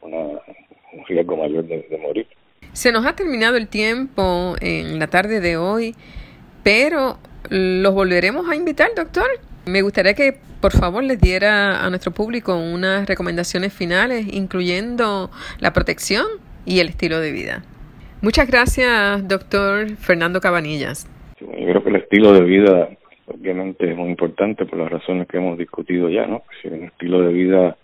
una, 0.02 0.40
un 0.94 1.06
riesgo 1.08 1.38
mayor 1.38 1.66
de 1.66 2.00
morir. 2.02 2.28
Se 2.74 2.92
nos 2.92 3.06
ha 3.06 3.16
terminado 3.16 3.58
el 3.58 3.68
tiempo 3.68 4.56
en 4.62 5.00
la 5.00 5.08
tarde 5.08 5.40
de 5.42 5.58
hoy, 5.58 5.96
pero 6.64 7.18
los 7.50 7.94
volveremos 7.94 8.50
a 8.50 8.56
invitar, 8.56 8.90
doctor. 8.96 9.28
Me 9.66 9.82
gustaría 9.82 10.14
que 10.14 10.38
por 10.62 10.72
favor 10.72 11.04
les 11.04 11.20
diera 11.20 11.84
a 11.84 11.90
nuestro 11.90 12.12
público 12.12 12.56
unas 12.56 13.08
recomendaciones 13.08 13.74
finales, 13.74 14.28
incluyendo 14.32 15.32
la 15.60 15.74
protección 15.74 16.26
y 16.66 16.80
el 16.80 16.90
estilo 16.90 17.20
de 17.20 17.32
vida. 17.32 17.64
Muchas 18.24 18.48
gracias, 18.48 19.28
doctor 19.28 19.90
Fernando 19.98 20.40
Cabanillas. 20.40 21.10
Yo 21.40 21.48
creo 21.48 21.84
que 21.84 21.90
el 21.90 21.96
estilo 21.96 22.34
de 22.34 22.42
vida 22.42 22.90
obviamente 23.26 23.90
es 23.90 23.98
muy 23.98 24.12
importante 24.12 24.64
por 24.68 24.78
las 24.78 24.92
razones 24.92 25.28
que 25.28 25.38
hemos 25.38 25.58
discutido 25.58 26.08
ya, 26.08 26.28
¿no? 26.28 26.44
Si 26.62 26.68
un 26.68 26.84
estilo 26.84 27.22
de 27.22 27.34
vida 27.34 27.78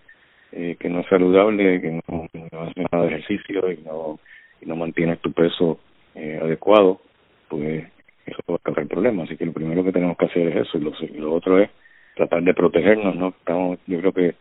eh, 0.51 0.75
que 0.79 0.89
no 0.89 0.99
es 0.99 1.07
saludable, 1.07 1.81
que 1.81 2.01
no, 2.07 2.27
hace 2.61 2.85
nada 2.91 3.05
de 3.05 3.15
ejercicio 3.15 3.71
y 3.71 3.77
no, 3.77 4.19
y 4.61 4.67
no 4.67 4.75
mantienes 4.75 5.19
tu 5.21 5.31
peso 5.31 5.79
eh, 6.13 6.39
adecuado, 6.39 7.01
pues 7.47 7.85
eso 8.27 8.39
va 8.47 8.57
a 8.57 8.59
causar 8.59 8.85
problemas. 8.85 9.27
Así 9.27 9.37
que 9.37 9.45
lo 9.47 9.53
primero 9.53 9.83
que 9.83 9.91
tenemos 9.91 10.17
que 10.17 10.25
hacer 10.25 10.49
es 10.49 10.67
eso 10.67 10.77
y 10.77 11.17
lo, 11.17 11.33
otro 11.33 11.57
es 11.57 11.71
tratar 12.15 12.43
de 12.43 12.53
protegernos, 12.53 13.15
¿no? 13.15 13.29
Estamos, 13.29 13.79
yo 13.87 13.99
creo 14.01 14.13
que 14.13 14.35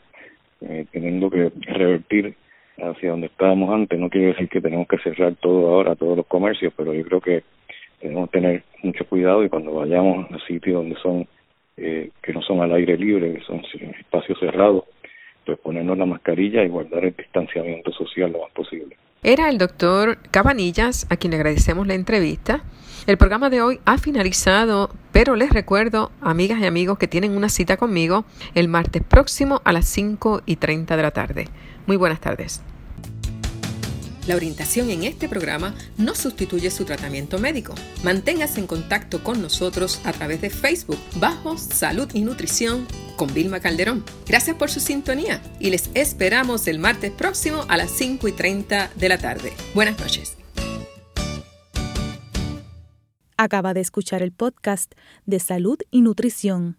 eh, 0.60 0.86
que 0.92 1.52
revertir 1.72 2.34
hacia 2.78 3.10
donde 3.10 3.26
estábamos 3.26 3.72
antes. 3.72 3.98
No 3.98 4.10
quiere 4.10 4.28
decir 4.28 4.48
que 4.48 4.60
tenemos 4.60 4.86
que 4.88 4.98
cerrar 4.98 5.34
todo 5.36 5.68
ahora, 5.68 5.96
todos 5.96 6.16
los 6.16 6.26
comercios, 6.26 6.72
pero 6.76 6.92
yo 6.92 7.04
creo 7.04 7.20
que 7.20 7.44
tenemos 8.00 8.30
que 8.30 8.40
tener 8.40 8.62
mucho 8.82 9.04
cuidado 9.06 9.44
y 9.44 9.48
cuando 9.48 9.72
vayamos 9.72 10.30
a 10.30 10.46
sitios 10.46 10.76
donde 10.76 10.96
son, 11.00 11.26
eh, 11.76 12.10
que 12.22 12.32
no 12.32 12.42
son 12.42 12.60
al 12.60 12.72
aire 12.72 12.96
libre, 12.96 13.34
que 13.34 13.40
son 13.42 13.62
espacios 13.98 14.38
cerrados, 14.38 14.84
pues 15.44 15.58
ponernos 15.58 15.96
la 15.96 16.06
mascarilla 16.06 16.64
y 16.64 16.68
guardar 16.68 17.04
el 17.04 17.14
distanciamiento 17.16 17.92
social 17.92 18.32
lo 18.32 18.42
más 18.42 18.52
posible. 18.52 18.96
Era 19.22 19.48
el 19.48 19.58
doctor 19.58 20.18
Cabanillas, 20.30 21.06
a 21.10 21.16
quien 21.16 21.32
le 21.32 21.36
agradecemos 21.38 21.86
la 21.86 21.94
entrevista. 21.94 22.62
El 23.06 23.16
programa 23.16 23.50
de 23.50 23.62
hoy 23.62 23.80
ha 23.84 23.98
finalizado, 23.98 24.90
pero 25.12 25.36
les 25.36 25.50
recuerdo, 25.50 26.10
amigas 26.20 26.60
y 26.60 26.66
amigos, 26.66 26.98
que 26.98 27.08
tienen 27.08 27.36
una 27.36 27.48
cita 27.48 27.76
conmigo 27.76 28.24
el 28.54 28.68
martes 28.68 29.02
próximo 29.02 29.62
a 29.64 29.72
las 29.72 29.86
5 29.86 30.42
y 30.44 30.56
30 30.56 30.96
de 30.96 31.02
la 31.02 31.10
tarde. 31.12 31.44
Muy 31.86 31.96
buenas 31.96 32.20
tardes. 32.20 32.60
La 34.26 34.34
orientación 34.34 34.90
en 34.90 35.04
este 35.04 35.28
programa 35.28 35.74
no 35.96 36.16
sustituye 36.16 36.72
su 36.72 36.84
tratamiento 36.84 37.38
médico. 37.38 37.74
Manténgase 38.02 38.58
en 38.58 38.66
contacto 38.66 39.22
con 39.22 39.40
nosotros 39.40 40.00
a 40.04 40.12
través 40.12 40.40
de 40.40 40.50
Facebook 40.50 40.98
bajo 41.20 41.56
Salud 41.56 42.08
y 42.12 42.22
Nutrición 42.22 42.88
con 43.14 43.32
Vilma 43.32 43.60
Calderón. 43.60 44.04
Gracias 44.26 44.56
por 44.56 44.68
su 44.68 44.80
sintonía 44.80 45.40
y 45.60 45.70
les 45.70 45.90
esperamos 45.94 46.66
el 46.66 46.80
martes 46.80 47.12
próximo 47.12 47.64
a 47.68 47.76
las 47.76 47.92
5 47.92 48.26
y 48.26 48.32
30 48.32 48.90
de 48.96 49.08
la 49.08 49.18
tarde. 49.18 49.52
Buenas 49.74 49.98
noches. 50.00 50.36
Acaba 53.36 53.74
de 53.74 53.80
escuchar 53.80 54.22
el 54.22 54.32
podcast 54.32 54.92
de 55.24 55.38
Salud 55.38 55.78
y 55.90 56.00
Nutrición. 56.00 56.78